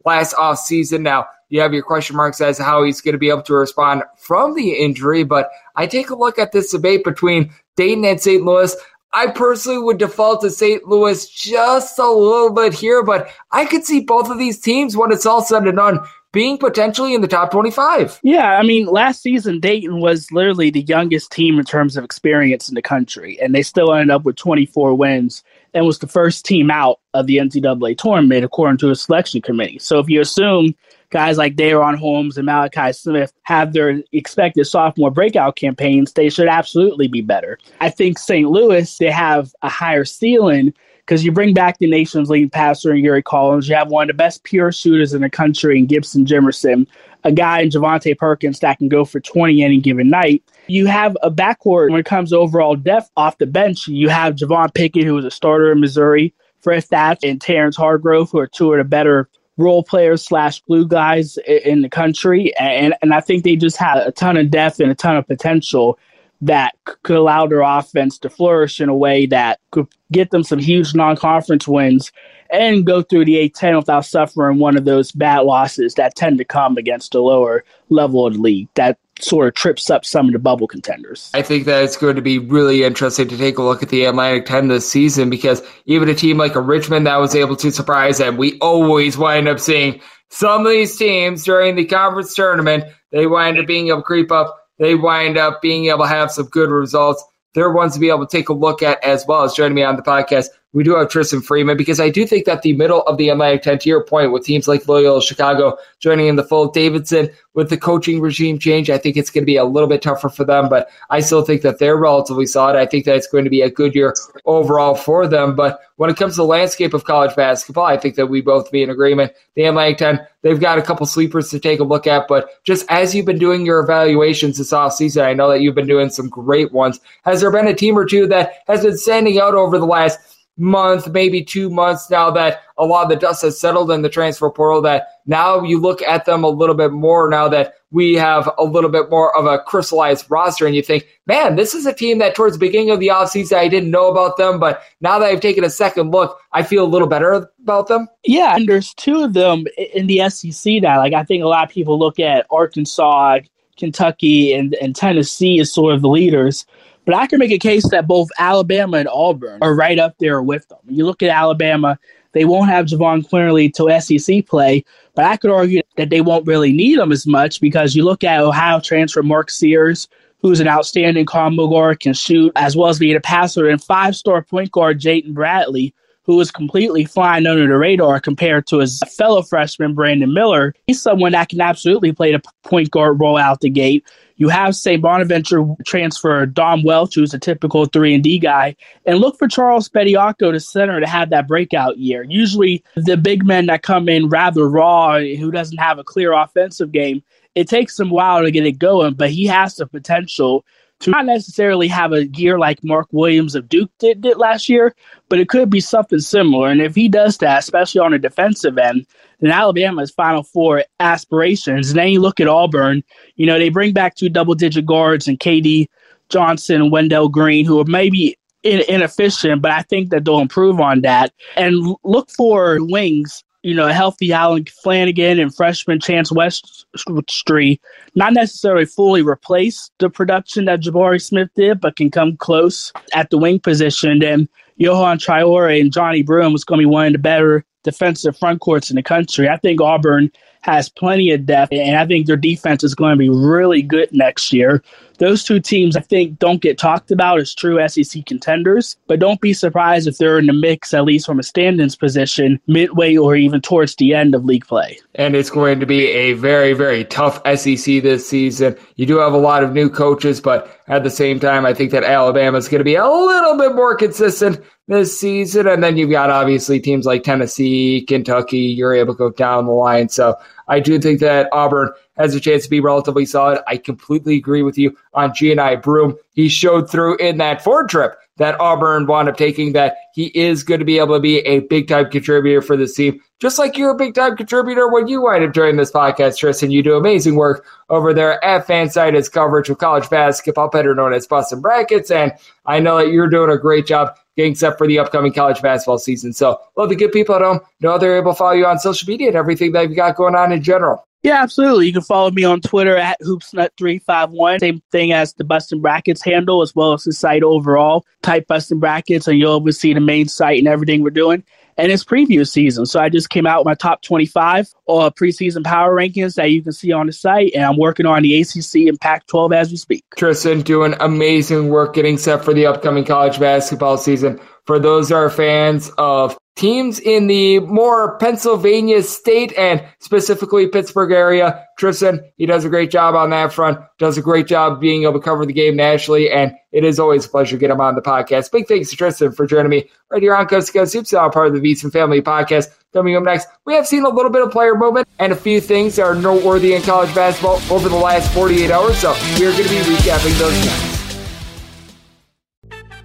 last 0.05 0.33
off 0.35 0.59
season. 0.59 1.03
Now, 1.03 1.27
you 1.49 1.61
have 1.61 1.73
your 1.73 1.83
question 1.83 2.15
marks 2.15 2.41
as 2.41 2.57
to 2.57 2.63
how 2.63 2.83
he's 2.83 3.01
going 3.01 3.13
to 3.13 3.19
be 3.19 3.29
able 3.29 3.43
to 3.43 3.53
respond 3.53 4.03
from 4.17 4.53
the 4.55 4.71
injury, 4.73 5.23
but 5.23 5.49
I 5.75 5.87
take 5.87 6.09
a 6.09 6.15
look 6.15 6.37
at 6.37 6.51
this 6.51 6.71
debate 6.71 7.03
between 7.03 7.53
Dayton 7.75 8.05
and 8.05 8.21
St. 8.21 8.43
Louis. 8.43 8.75
I 9.13 9.27
personally 9.27 9.77
would 9.79 9.97
default 9.97 10.41
to 10.41 10.49
St. 10.49 10.85
Louis 10.85 11.25
just 11.29 11.97
a 11.99 12.09
little 12.09 12.51
bit 12.51 12.73
here, 12.73 13.01
but 13.01 13.29
I 13.51 13.65
could 13.65 13.85
see 13.85 14.01
both 14.01 14.29
of 14.29 14.37
these 14.37 14.59
teams 14.59 14.97
when 14.97 15.11
it's 15.11 15.25
all 15.25 15.41
said 15.41 15.63
and 15.63 15.77
done 15.77 15.99
being 16.35 16.57
potentially 16.57 17.15
in 17.15 17.21
the 17.21 17.29
top 17.29 17.49
25. 17.49 18.19
Yeah, 18.21 18.59
I 18.59 18.63
mean, 18.63 18.87
last 18.87 19.21
season 19.21 19.61
Dayton 19.61 20.01
was 20.01 20.29
literally 20.33 20.69
the 20.69 20.81
youngest 20.81 21.31
team 21.31 21.57
in 21.57 21.63
terms 21.63 21.95
of 21.95 22.03
experience 22.03 22.67
in 22.67 22.75
the 22.75 22.81
country, 22.81 23.39
and 23.39 23.55
they 23.55 23.63
still 23.63 23.93
ended 23.93 24.13
up 24.13 24.25
with 24.25 24.35
24 24.35 24.95
wins 24.95 25.43
and 25.73 25.85
was 25.85 25.99
the 25.99 26.07
first 26.07 26.43
team 26.43 26.69
out 26.69 26.99
of 27.13 27.27
the 27.27 27.37
NCAA 27.37 27.97
tournament 27.97 28.43
according 28.43 28.77
to 28.79 28.91
a 28.91 28.95
selection 28.95 29.41
committee. 29.41 29.79
So 29.79 29.99
if 29.99 30.09
you 30.09 30.19
assume 30.19 30.75
guys 31.09 31.37
like 31.37 31.55
DaRon 31.55 31.97
Holmes 31.97 32.37
and 32.37 32.45
Malachi 32.45 32.91
Smith 32.91 33.31
have 33.43 33.71
their 33.71 34.01
expected 34.11 34.65
sophomore 34.65 35.11
breakout 35.11 35.55
campaigns, 35.55 36.11
they 36.11 36.29
should 36.29 36.49
absolutely 36.49 37.07
be 37.07 37.21
better. 37.21 37.57
I 37.79 37.89
think 37.89 38.19
St. 38.19 38.49
Louis, 38.49 38.97
they 38.97 39.09
have 39.09 39.53
a 39.61 39.69
higher 39.69 40.03
ceiling 40.03 40.73
because 41.05 41.23
you 41.23 41.31
bring 41.31 41.53
back 41.53 41.77
the 41.77 41.89
nation's 41.89 42.29
leading 42.29 42.49
passer 42.49 42.93
in 42.93 43.03
Yuri 43.03 43.21
Collins. 43.21 43.69
You 43.69 43.75
have 43.75 43.89
one 43.89 44.03
of 44.03 44.07
the 44.07 44.17
best 44.17 44.43
pure 44.43 44.71
shooters 44.71 45.13
in 45.13 45.21
the 45.21 45.29
country 45.29 45.77
in 45.77 45.85
Gibson 45.85 46.25
Jimerson, 46.25 46.87
a 47.23 47.31
guy 47.31 47.61
in 47.61 47.69
Javonte 47.69 48.17
Perkins 48.17 48.59
that 48.59 48.79
can 48.79 48.89
go 48.89 49.05
for 49.05 49.19
20 49.19 49.63
any 49.63 49.79
given 49.79 50.09
night. 50.09 50.43
You 50.67 50.87
have 50.87 51.15
a 51.21 51.29
backcourt 51.29 51.91
when 51.91 51.99
it 51.99 52.05
comes 52.05 52.31
to 52.31 52.37
overall 52.37 52.75
depth 52.75 53.11
off 53.15 53.37
the 53.37 53.45
bench. 53.45 53.87
You 53.87 54.09
have 54.09 54.35
Javon 54.35 54.73
Pickett, 54.73 55.03
who 55.03 55.13
was 55.13 55.25
a 55.25 55.31
starter 55.31 55.71
in 55.71 55.79
Missouri, 55.79 56.33
Fred 56.59 56.83
Thatch, 56.85 57.23
and 57.23 57.39
Terrence 57.39 57.75
Hargrove, 57.75 58.31
who 58.31 58.39
are 58.39 58.47
two 58.47 58.73
of 58.73 58.79
the 58.79 58.83
better 58.83 59.29
role 59.57 59.83
players 59.83 60.23
slash 60.23 60.61
glue 60.61 60.87
guys 60.87 61.37
in 61.47 61.81
the 61.83 61.89
country. 61.89 62.55
And, 62.57 62.95
and 63.01 63.13
I 63.13 63.21
think 63.21 63.43
they 63.43 63.55
just 63.55 63.77
have 63.77 63.97
a 63.97 64.11
ton 64.11 64.37
of 64.37 64.49
depth 64.49 64.79
and 64.79 64.91
a 64.91 64.95
ton 64.95 65.15
of 65.15 65.27
potential 65.27 65.99
that 66.41 66.75
could 67.03 67.15
allow 67.15 67.47
their 67.47 67.61
offense 67.61 68.17
to 68.19 68.29
flourish 68.29 68.81
in 68.81 68.89
a 68.89 68.95
way 68.95 69.25
that 69.27 69.59
could 69.71 69.87
get 70.11 70.31
them 70.31 70.43
some 70.43 70.59
huge 70.59 70.93
non-conference 70.93 71.67
wins 71.67 72.11
and 72.51 72.85
go 72.85 73.01
through 73.01 73.25
the 73.25 73.49
A10 73.49 73.77
without 73.77 74.05
suffering 74.05 74.59
one 74.59 74.77
of 74.77 74.85
those 74.85 75.11
bad 75.11 75.39
losses 75.39 75.95
that 75.95 76.15
tend 76.15 76.37
to 76.37 76.45
come 76.45 76.77
against 76.77 77.15
a 77.15 77.21
lower 77.21 77.63
level 77.89 78.25
of 78.25 78.33
the 78.33 78.39
league 78.39 78.67
that 78.75 78.97
sort 79.19 79.47
of 79.47 79.53
trips 79.53 79.89
up 79.89 80.05
some 80.05 80.27
of 80.27 80.33
the 80.33 80.39
bubble 80.39 80.67
contenders. 80.67 81.31
I 81.33 81.41
think 81.41 81.65
that 81.65 81.83
it's 81.83 81.97
going 81.97 82.17
to 82.17 82.21
be 82.21 82.37
really 82.37 82.83
interesting 82.83 83.27
to 83.29 83.37
take 83.37 83.57
a 83.57 83.63
look 83.63 83.81
at 83.81 83.89
the 83.89 84.05
Atlantic 84.05 84.45
10 84.45 84.67
this 84.67 84.89
season 84.89 85.29
because 85.29 85.63
even 85.85 86.09
a 86.09 86.13
team 86.13 86.37
like 86.37 86.55
a 86.55 86.61
Richmond 86.61 87.07
that 87.07 87.17
was 87.17 87.33
able 87.33 87.55
to 87.55 87.71
surprise 87.71 88.17
them, 88.17 88.37
we 88.37 88.59
always 88.59 89.17
wind 89.17 89.47
up 89.47 89.59
seeing 89.59 90.01
some 90.29 90.65
of 90.65 90.71
these 90.71 90.97
teams 90.97 91.45
during 91.45 91.75
the 91.75 91.85
conference 91.85 92.35
tournament, 92.35 92.83
they 93.11 93.25
wind 93.25 93.57
up 93.57 93.65
being 93.65 93.87
able 93.87 93.99
to 93.99 94.03
creep 94.03 94.31
up 94.31 94.65
they 94.77 94.95
wind 94.95 95.37
up 95.37 95.61
being 95.61 95.85
able 95.85 95.99
to 96.03 96.07
have 96.07 96.31
some 96.31 96.47
good 96.47 96.69
results. 96.69 97.23
They're 97.55 97.71
ones 97.71 97.93
to 97.93 97.99
be 97.99 98.09
able 98.09 98.27
to 98.27 98.37
take 98.37 98.49
a 98.49 98.53
look 98.53 98.83
at 98.83 99.03
as 99.03 99.25
well 99.27 99.43
as 99.43 99.53
joining 99.53 99.75
me 99.75 99.83
on 99.83 99.95
the 99.95 100.03
podcast 100.03 100.49
we 100.75 100.83
do 100.83 100.93
have 100.97 101.09
Tristan 101.09 101.41
Freeman 101.41 101.77
because 101.77 102.01
I 102.01 102.09
do 102.09 102.27
think 102.27 102.45
that 102.45 102.61
the 102.61 102.73
middle 102.73 103.01
of 103.03 103.17
the 103.17 103.29
Atlantic 103.29 103.63
10 103.63 103.79
to 103.79 103.89
your 103.89 104.03
point 104.03 104.33
with 104.33 104.43
teams 104.43 104.67
like 104.67 104.85
Loyola 104.89 105.21
Chicago 105.21 105.77
joining 105.99 106.27
in 106.27 106.35
the 106.35 106.43
fold, 106.43 106.73
Davidson 106.73 107.29
with 107.53 107.69
the 107.69 107.77
coaching 107.77 108.19
regime 108.19 108.59
change, 108.59 108.89
I 108.89 108.97
think 108.97 109.15
it's 109.15 109.29
going 109.29 109.43
to 109.43 109.45
be 109.45 109.55
a 109.55 109.63
little 109.63 109.87
bit 109.87 110.01
tougher 110.01 110.27
for 110.27 110.43
them, 110.43 110.67
but 110.67 110.89
I 111.09 111.21
still 111.21 111.43
think 111.43 111.61
that 111.61 111.79
they're 111.79 111.95
relatively 111.95 112.45
solid. 112.45 112.75
I 112.75 112.85
think 112.85 113.05
that 113.05 113.15
it's 113.15 113.25
going 113.25 113.45
to 113.45 113.49
be 113.49 113.61
a 113.61 113.69
good 113.69 113.95
year 113.95 114.13
overall 114.43 114.95
for 114.95 115.25
them. 115.25 115.55
But 115.55 115.79
when 115.95 116.09
it 116.09 116.17
comes 116.17 116.33
to 116.33 116.41
the 116.41 116.45
landscape 116.45 116.93
of 116.93 117.05
college 117.05 117.33
basketball, 117.37 117.85
I 117.85 117.95
think 117.95 118.15
that 118.15 118.27
we 118.27 118.41
both 118.41 118.69
be 118.69 118.83
in 118.83 118.89
agreement. 118.89 119.31
The 119.53 119.63
Atlantic 119.63 119.97
10, 119.99 120.27
they've 120.41 120.59
got 120.59 120.77
a 120.77 120.81
couple 120.81 121.05
sleepers 121.05 121.49
to 121.51 121.59
take 121.61 121.79
a 121.79 121.85
look 121.85 122.05
at, 122.05 122.27
but 122.27 122.49
just 122.65 122.85
as 122.89 123.15
you've 123.15 123.25
been 123.25 123.39
doing 123.39 123.65
your 123.65 123.79
evaluations 123.79 124.57
this 124.57 124.73
offseason, 124.73 125.23
I 125.23 125.33
know 125.33 125.49
that 125.49 125.61
you've 125.61 125.73
been 125.73 125.87
doing 125.87 126.09
some 126.09 126.27
great 126.27 126.73
ones. 126.73 126.99
Has 127.23 127.39
there 127.39 127.51
been 127.51 127.67
a 127.67 127.73
team 127.73 127.97
or 127.97 128.05
two 128.05 128.27
that 128.27 128.55
has 128.67 128.83
been 128.83 128.97
standing 128.97 129.39
out 129.39 129.55
over 129.55 129.79
the 129.79 129.85
last 129.85 130.34
month, 130.57 131.07
maybe 131.09 131.43
two 131.43 131.69
months 131.69 132.09
now 132.09 132.31
that 132.31 132.61
a 132.77 132.85
lot 132.85 133.03
of 133.03 133.09
the 133.09 133.15
dust 133.15 133.41
has 133.41 133.59
settled 133.59 133.91
in 133.91 134.01
the 134.01 134.09
transfer 134.09 134.49
portal, 134.49 134.81
that 134.81 135.07
now 135.25 135.61
you 135.63 135.79
look 135.79 136.01
at 136.01 136.25
them 136.25 136.43
a 136.43 136.49
little 136.49 136.75
bit 136.75 136.91
more 136.91 137.29
now 137.29 137.47
that 137.49 137.75
we 137.91 138.13
have 138.13 138.49
a 138.57 138.63
little 138.63 138.89
bit 138.89 139.09
more 139.09 139.35
of 139.37 139.45
a 139.45 139.59
crystallized 139.59 140.25
roster 140.29 140.65
and 140.65 140.75
you 140.75 140.81
think, 140.81 141.07
man, 141.27 141.55
this 141.55 141.73
is 141.73 141.85
a 141.85 141.93
team 141.93 142.19
that 142.19 142.35
towards 142.35 142.55
the 142.55 142.59
beginning 142.59 142.91
of 142.91 142.99
the 142.99 143.07
offseason, 143.07 143.57
I 143.57 143.67
didn't 143.67 143.91
know 143.91 144.09
about 144.09 144.37
them, 144.37 144.59
but 144.59 144.81
now 145.01 145.19
that 145.19 145.25
I've 145.25 145.41
taken 145.41 145.63
a 145.63 145.69
second 145.69 146.11
look, 146.11 146.37
I 146.51 146.63
feel 146.63 146.83
a 146.83 146.87
little 146.87 147.07
better 147.07 147.49
about 147.61 147.87
them. 147.87 148.07
Yeah, 148.25 148.55
and 148.55 148.67
there's 148.67 148.93
two 148.95 149.23
of 149.23 149.33
them 149.33 149.65
in 149.93 150.07
the 150.07 150.29
SEC 150.29 150.81
now. 150.81 150.97
Like 150.97 151.13
I 151.13 151.23
think 151.23 151.43
a 151.43 151.47
lot 151.47 151.67
of 151.67 151.73
people 151.73 151.97
look 151.97 152.19
at 152.19 152.45
Arkansas, 152.49 153.39
Kentucky, 153.77 154.53
and, 154.53 154.75
and 154.75 154.95
Tennessee 154.95 155.59
as 155.59 155.73
sort 155.73 155.93
of 155.95 156.01
the 156.01 156.09
leaders. 156.09 156.65
But 157.05 157.15
I 157.15 157.27
can 157.27 157.39
make 157.39 157.51
a 157.51 157.59
case 157.59 157.87
that 157.91 158.07
both 158.07 158.29
Alabama 158.39 158.97
and 158.97 159.07
Auburn 159.07 159.59
are 159.61 159.75
right 159.75 159.99
up 159.99 160.15
there 160.19 160.41
with 160.41 160.67
them. 160.69 160.79
You 160.87 161.05
look 161.05 161.21
at 161.21 161.29
Alabama, 161.29 161.99
they 162.33 162.45
won't 162.45 162.69
have 162.69 162.87
Jahvon 162.87 163.27
Quinerly 163.29 163.71
till 163.73 163.89
SEC 164.01 164.45
play, 164.45 164.83
but 165.13 165.23
I 165.23 165.37
could 165.37 165.51
argue 165.51 165.81
that 165.97 166.09
they 166.09 166.21
won't 166.21 166.47
really 166.47 166.73
need 166.73 166.99
them 166.99 167.11
as 167.11 167.25
much 167.25 167.61
because 167.61 167.95
you 167.95 168.03
look 168.03 168.23
at 168.23 168.41
Ohio 168.41 168.79
transfer 168.79 169.23
Mark 169.23 169.49
Sears, 169.49 170.09
who's 170.39 170.59
an 170.59 170.67
outstanding 170.67 171.25
combo 171.25 171.67
guard, 171.67 172.01
can 172.01 172.13
shoot 172.13 172.51
as 172.55 172.75
well 172.75 172.89
as 172.89 172.99
being 172.99 173.15
a 173.15 173.21
passer, 173.21 173.69
and 173.69 173.81
five 173.81 174.15
star 174.15 174.43
point 174.43 174.71
guard 174.71 174.99
Jaden 174.99 175.33
Bradley, 175.33 175.93
who 176.25 176.39
is 176.41 176.51
completely 176.51 177.05
flying 177.05 177.45
under 177.45 177.67
the 177.67 177.77
radar 177.77 178.19
compared 178.19 178.65
to 178.67 178.79
his 178.79 178.99
fellow 179.15 179.41
freshman 179.41 179.93
Brandon 179.93 180.33
Miller. 180.33 180.73
He's 180.87 181.01
someone 181.01 181.33
that 181.33 181.49
can 181.49 181.61
absolutely 181.61 182.11
play 182.11 182.31
the 182.31 182.41
point 182.63 182.91
guard 182.91 183.19
role 183.19 183.37
out 183.37 183.61
the 183.61 183.69
gate. 183.69 184.05
You 184.37 184.49
have 184.49 184.75
St. 184.75 185.01
Bonaventure 185.01 185.63
transfer 185.85 186.45
Dom 186.45 186.83
Welch, 186.83 187.15
who's 187.15 187.33
a 187.33 187.39
typical 187.39 187.85
three 187.85 188.13
and 188.13 188.23
D 188.23 188.37
guy, 188.37 188.75
and 189.05 189.19
look 189.19 189.37
for 189.37 189.47
Charles 189.47 189.87
Bediako 189.87 190.51
to 190.51 190.59
center 190.59 190.99
to 190.99 191.07
have 191.07 191.29
that 191.29 191.47
breakout 191.47 191.97
year. 191.97 192.23
Usually, 192.23 192.83
the 192.95 193.15
big 193.15 193.45
men 193.45 193.67
that 193.67 193.83
come 193.83 194.09
in 194.09 194.27
rather 194.27 194.67
raw, 194.67 195.19
who 195.19 195.51
doesn't 195.51 195.77
have 195.77 195.99
a 195.99 196.03
clear 196.03 196.33
offensive 196.33 196.91
game, 196.91 197.23
it 197.53 197.69
takes 197.69 197.95
some 197.95 198.09
while 198.09 198.43
to 198.43 198.51
get 198.51 198.65
it 198.65 198.77
going, 198.77 199.13
but 199.13 199.29
he 199.29 199.45
has 199.45 199.75
the 199.75 199.87
potential 199.87 200.65
to 201.05 201.11
not 201.11 201.27
necessarily 201.27 201.87
have 201.87 202.13
a 202.13 202.25
year 202.29 202.57
like 202.57 202.83
Mark 202.83 203.07
Williams 203.11 203.53
of 203.53 203.69
Duke 203.69 203.91
did, 203.99 204.21
did 204.21 204.37
last 204.37 204.67
year, 204.67 204.95
but 205.29 205.39
it 205.39 205.49
could 205.49 205.69
be 205.69 205.79
something 205.79 206.19
similar. 206.19 206.67
And 206.67 206.81
if 206.81 206.95
he 206.95 207.07
does 207.07 207.37
that, 207.37 207.59
especially 207.59 208.01
on 208.01 208.13
a 208.13 208.17
defensive 208.17 208.79
end, 208.79 209.05
then 209.39 209.51
Alabama's 209.51 210.09
Final 210.09 210.41
Four 210.41 210.83
aspirations. 210.99 211.91
And 211.91 211.99
then 211.99 212.07
you 212.07 212.21
look 212.21 212.39
at 212.39 212.47
Auburn, 212.47 213.03
you 213.35 213.45
know, 213.45 213.59
they 213.59 213.69
bring 213.69 213.93
back 213.93 214.15
two 214.15 214.29
double 214.29 214.55
digit 214.55 214.87
guards 214.87 215.27
and 215.27 215.39
KD 215.39 215.87
Johnson 216.29 216.81
and 216.81 216.91
Wendell 216.91 217.29
Green, 217.29 217.65
who 217.65 217.79
are 217.79 217.85
maybe 217.85 218.35
inefficient, 218.63 219.61
but 219.61 219.69
I 219.69 219.83
think 219.83 220.09
that 220.09 220.25
they'll 220.25 220.39
improve 220.39 220.81
on 220.81 221.01
that. 221.01 221.33
And 221.55 221.95
look 222.03 222.31
for 222.31 222.79
wings 222.81 223.43
you 223.65 223.73
know, 223.73 223.87
healthy 223.87 224.31
Allen 224.31 224.65
Flanigan 224.65 225.41
and 225.41 225.53
freshman 225.53 225.99
Chance 225.99 226.31
Westry 226.31 227.79
not 228.13 228.31
necessarily 228.33 228.85
fully 228.85 229.23
replace 229.23 229.89
the 229.97 230.07
production 230.07 230.65
that 230.65 230.81
Jabari 230.81 231.19
Smith 231.19 231.49
did, 231.55 231.81
but 231.81 231.95
can 231.95 232.11
come 232.11 232.37
close 232.37 232.93
at 233.13 233.31
the 233.31 233.39
wing 233.39 233.59
position. 233.59 234.23
And 234.23 234.47
Yohan 234.79 235.17
Traore 235.17 235.81
and 235.81 235.91
Johni 235.91 236.23
Broome 236.23 236.53
was 236.53 236.63
going 236.63 236.79
to 236.79 236.83
be 236.83 236.91
one 236.91 237.07
of 237.07 237.13
the 237.13 237.19
better 237.19 237.65
defensive 237.83 238.37
front 238.37 238.61
courts 238.61 238.91
in 238.91 238.97
the 238.97 239.03
country. 239.03 239.49
I 239.49 239.57
think 239.57 239.81
Auburn 239.81 240.31
has 240.65 240.89
plenty 240.89 241.29
of 241.29 241.45
depth, 241.45 241.71
and 241.71 241.95
I 241.95 242.07
think 242.07 242.25
their 242.25 242.35
defense 242.35 242.83
is 242.83 242.95
going 242.95 243.11
to 243.11 243.19
be 243.19 243.29
really 243.29 243.83
good 243.83 244.09
next 244.11 244.51
year. 244.51 244.81
Those 245.19 245.43
two 245.43 245.59
teams, 245.59 245.95
I 245.95 246.01
think, 246.01 246.39
don't 246.39 246.59
get 246.61 246.79
talked 246.79 247.11
about 247.11 247.39
as 247.39 247.53
true 247.53 247.87
SEC 247.87 248.25
contenders, 248.25 248.97
but 249.07 249.19
don't 249.19 249.39
be 249.39 249.53
surprised 249.53 250.07
if 250.07 250.17
they're 250.17 250.39
in 250.39 250.47
the 250.47 250.53
mix, 250.53 250.91
at 250.93 251.05
least 251.05 251.27
from 251.27 251.39
a 251.39 251.43
standings 251.43 251.95
position, 251.95 252.59
midway 252.65 253.15
or 253.15 253.35
even 253.35 253.61
towards 253.61 253.95
the 253.95 254.15
end 254.15 254.33
of 254.33 254.43
league 254.43 254.65
play. 254.65 254.99
And 255.13 255.35
it's 255.35 255.51
going 255.51 255.79
to 255.79 255.85
be 255.85 256.07
a 256.07 256.33
very, 256.33 256.73
very 256.73 257.05
tough 257.05 257.39
SEC 257.55 258.01
this 258.01 258.27
season. 258.27 258.75
You 258.95 259.05
do 259.05 259.17
have 259.19 259.33
a 259.33 259.37
lot 259.37 259.63
of 259.63 259.71
new 259.71 259.89
coaches, 259.89 260.41
but 260.41 260.75
at 260.87 261.03
the 261.03 261.11
same 261.11 261.39
time, 261.39 261.65
I 261.65 261.75
think 261.75 261.91
that 261.91 262.03
Alabama 262.03 262.57
is 262.57 262.67
going 262.67 262.79
to 262.79 262.83
be 262.83 262.95
a 262.95 263.07
little 263.07 263.55
bit 263.57 263.75
more 263.75 263.95
consistent 263.95 264.61
this 264.87 265.19
season. 265.19 265.67
And 265.67 265.83
then 265.83 265.97
you've 265.97 266.11
got 266.11 266.29
obviously 266.29 266.79
teams 266.79 267.05
like 267.05 267.23
Tennessee, 267.23 268.05
Kentucky, 268.07 268.57
you're 268.57 268.93
able 268.93 269.13
to 269.13 269.17
go 269.17 269.31
down 269.31 269.65
the 269.65 269.71
line. 269.71 270.09
So 270.09 270.35
I 270.67 270.79
do 270.79 270.99
think 270.99 271.19
that 271.19 271.49
Auburn 271.51 271.91
has 272.17 272.35
a 272.35 272.39
chance 272.39 272.63
to 272.63 272.69
be 272.69 272.79
relatively 272.79 273.25
solid. 273.25 273.59
I 273.67 273.77
completely 273.77 274.35
agree 274.35 274.61
with 274.63 274.77
you 274.77 274.95
on 275.13 275.31
Johni 275.31 275.81
Broome. 275.81 276.15
He 276.33 276.49
showed 276.49 276.89
through 276.89 277.17
in 277.17 277.37
that 277.37 277.63
Ford 277.63 277.89
trip 277.89 278.15
that 278.37 278.59
Auburn 278.59 279.07
wound 279.07 279.29
up 279.29 279.37
taking 279.37 279.71
that 279.73 279.95
he 280.13 280.25
is 280.35 280.63
going 280.63 280.79
to 280.79 280.85
be 280.85 280.97
able 280.99 281.15
to 281.15 281.21
be 281.21 281.39
a 281.39 281.59
big 281.61 281.87
time 281.87 282.09
contributor 282.09 282.61
for 282.61 282.75
this 282.75 282.93
team. 282.93 283.21
Just 283.39 283.57
like 283.57 283.77
you're 283.77 283.91
a 283.91 283.95
big 283.95 284.13
time 284.13 284.35
contributor 284.35 284.89
when 284.91 285.07
you 285.07 285.21
wind 285.21 285.43
up 285.45 285.53
joining 285.53 285.77
this 285.77 285.91
podcast, 285.91 286.37
Tristan. 286.37 286.71
You 286.71 286.83
do 286.83 286.95
amazing 286.95 287.35
work 287.35 287.65
over 287.89 288.13
there 288.13 288.43
at 288.43 288.67
Fansided's 288.67 289.29
coverage 289.29 289.69
of 289.69 289.77
college 289.77 290.09
basketball, 290.09 290.69
better 290.69 290.93
known 290.93 291.13
as 291.13 291.27
Bustin' 291.27 291.61
Brackets. 291.61 292.11
And 292.11 292.33
I 292.65 292.79
know 292.79 292.97
that 292.97 293.11
you're 293.11 293.29
doing 293.29 293.51
a 293.51 293.57
great 293.57 293.85
job 293.85 294.15
getting 294.35 294.55
set 294.55 294.77
for 294.77 294.87
the 294.87 294.99
upcoming 294.99 295.33
college 295.33 295.61
basketball 295.61 295.97
season. 295.97 296.33
So, 296.33 296.59
love 296.77 296.89
the 296.89 296.95
good 296.95 297.11
people 297.11 297.35
at 297.35 297.41
home 297.41 297.59
know 297.79 297.97
they're 297.97 298.17
able 298.17 298.33
to 298.33 298.37
follow 298.37 298.53
you 298.53 298.65
on 298.65 298.79
social 298.79 299.09
media 299.09 299.27
and 299.27 299.37
everything 299.37 299.71
that 299.73 299.87
you've 299.87 299.95
got 299.95 300.15
going 300.15 300.35
on 300.35 300.51
in 300.51 300.61
general. 300.61 301.05
Yeah, 301.25 301.41
absolutely. 301.41 301.87
You 301.87 301.93
can 301.93 302.03
follow 302.03 302.29
me 302.29 302.43
on 302.43 302.61
Twitter 302.61 302.95
at 302.95 303.19
hoopsnut351. 303.21 304.59
Same 304.59 304.83
thing 304.91 305.11
as 305.11 305.33
the 305.33 305.43
Bustin' 305.43 305.81
Brackets 305.81 306.23
handle, 306.23 306.61
as 306.61 306.75
well 306.75 306.93
as 306.93 307.03
the 307.03 307.13
site 307.13 307.41
overall. 307.41 308.05
Type 308.21 308.45
Bustin' 308.45 308.79
Brackets, 308.79 309.27
and 309.27 309.39
you'll 309.39 309.65
see 309.71 309.95
the 309.95 309.99
main 309.99 310.27
site 310.27 310.59
and 310.59 310.67
everything 310.67 311.01
we're 311.01 311.09
doing. 311.09 311.43
And 311.77 311.91
it's 311.91 312.03
preview 312.03 312.47
season. 312.47 312.85
So 312.85 312.99
I 312.99 313.09
just 313.09 313.29
came 313.29 313.45
out 313.45 313.59
with 313.59 313.65
my 313.65 313.75
top 313.75 314.01
25 314.01 314.73
or 314.85 315.11
preseason 315.11 315.63
power 315.63 315.95
rankings 315.95 316.35
that 316.35 316.51
you 316.51 316.63
can 316.63 316.71
see 316.71 316.91
on 316.91 317.07
the 317.07 317.13
site. 317.13 317.51
And 317.53 317.63
I'm 317.63 317.77
working 317.77 318.05
on 318.05 318.23
the 318.23 318.41
ACC 318.41 318.87
and 318.87 318.99
Pac 318.99 319.27
12 319.27 319.53
as 319.53 319.71
we 319.71 319.77
speak. 319.77 320.05
Tristan 320.15 320.61
doing 320.61 320.95
amazing 320.99 321.69
work 321.69 321.93
getting 321.93 322.17
set 322.17 322.45
for 322.45 322.53
the 322.53 322.65
upcoming 322.65 323.03
college 323.03 323.39
basketball 323.39 323.97
season. 323.97 324.39
For 324.65 324.79
those 324.79 325.11
are 325.11 325.29
fans 325.29 325.91
of 325.97 326.37
teams 326.55 326.99
in 326.99 327.27
the 327.27 327.59
more 327.59 328.17
Pennsylvania 328.17 329.03
state 329.03 329.53
and 329.57 329.83
specifically 329.99 330.67
Pittsburgh 330.67 331.11
area. 331.11 331.65
Tristan, 331.77 332.21
he 332.37 332.45
does 332.45 332.63
a 332.63 332.69
great 332.69 332.89
job 332.89 333.13
on 333.13 333.29
that 333.31 333.51
front, 333.51 333.79
does 333.99 334.17
a 334.17 334.21
great 334.21 334.47
job 334.47 334.79
being 334.79 335.03
able 335.03 335.13
to 335.13 335.19
cover 335.19 335.45
the 335.45 335.53
game 335.53 335.75
nationally, 335.75 336.31
and 336.31 336.53
it 336.71 336.85
is 336.85 336.99
always 336.99 337.25
a 337.25 337.29
pleasure 337.29 337.57
to 337.57 337.59
get 337.59 337.69
him 337.69 337.81
on 337.81 337.95
the 337.95 338.01
podcast. 338.01 338.51
Big 338.51 338.67
thanks 338.67 338.89
to 338.89 338.95
Tristan 338.95 339.33
for 339.33 339.45
joining 339.45 339.69
me 339.69 339.89
right 340.09 340.21
here 340.21 340.35
on 340.35 340.47
Coast 340.47 340.67
to 340.67 340.73
Coast 340.73 341.11
part 341.11 341.47
of 341.47 341.53
the 341.53 341.59
VSiN 341.59 341.91
Family 341.91 342.21
Podcast. 342.21 342.67
Coming 342.93 343.17
up 343.17 343.23
next, 343.23 343.49
we 343.65 343.73
have 343.73 343.85
seen 343.85 344.05
a 344.05 344.09
little 344.09 344.31
bit 344.31 344.41
of 344.41 344.51
player 344.51 344.75
movement 344.75 345.07
and 345.19 345.33
a 345.33 345.35
few 345.35 345.59
things 345.59 345.97
that 345.97 346.03
are 346.03 346.15
noteworthy 346.15 346.75
in 346.75 346.81
college 346.81 347.13
basketball 347.13 347.61
over 347.69 347.89
the 347.89 347.95
last 347.95 348.33
48 348.33 348.71
hours, 348.71 348.97
so 348.97 349.11
we're 349.37 349.51
going 349.51 349.63
to 349.63 349.69
be 349.69 349.79
recapping 349.79 350.39
those 350.39 350.65
next. 350.65 350.94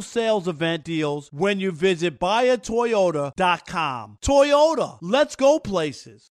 sales 0.00 0.46
event 0.46 0.84
deals 0.84 1.28
when 1.32 1.60
you 1.60 1.72
visit 1.72 2.18
buyatoyota.com. 2.20 4.18
Toyota, 4.22 4.98
let's 5.00 5.36
go 5.36 5.58
places. 5.58 6.30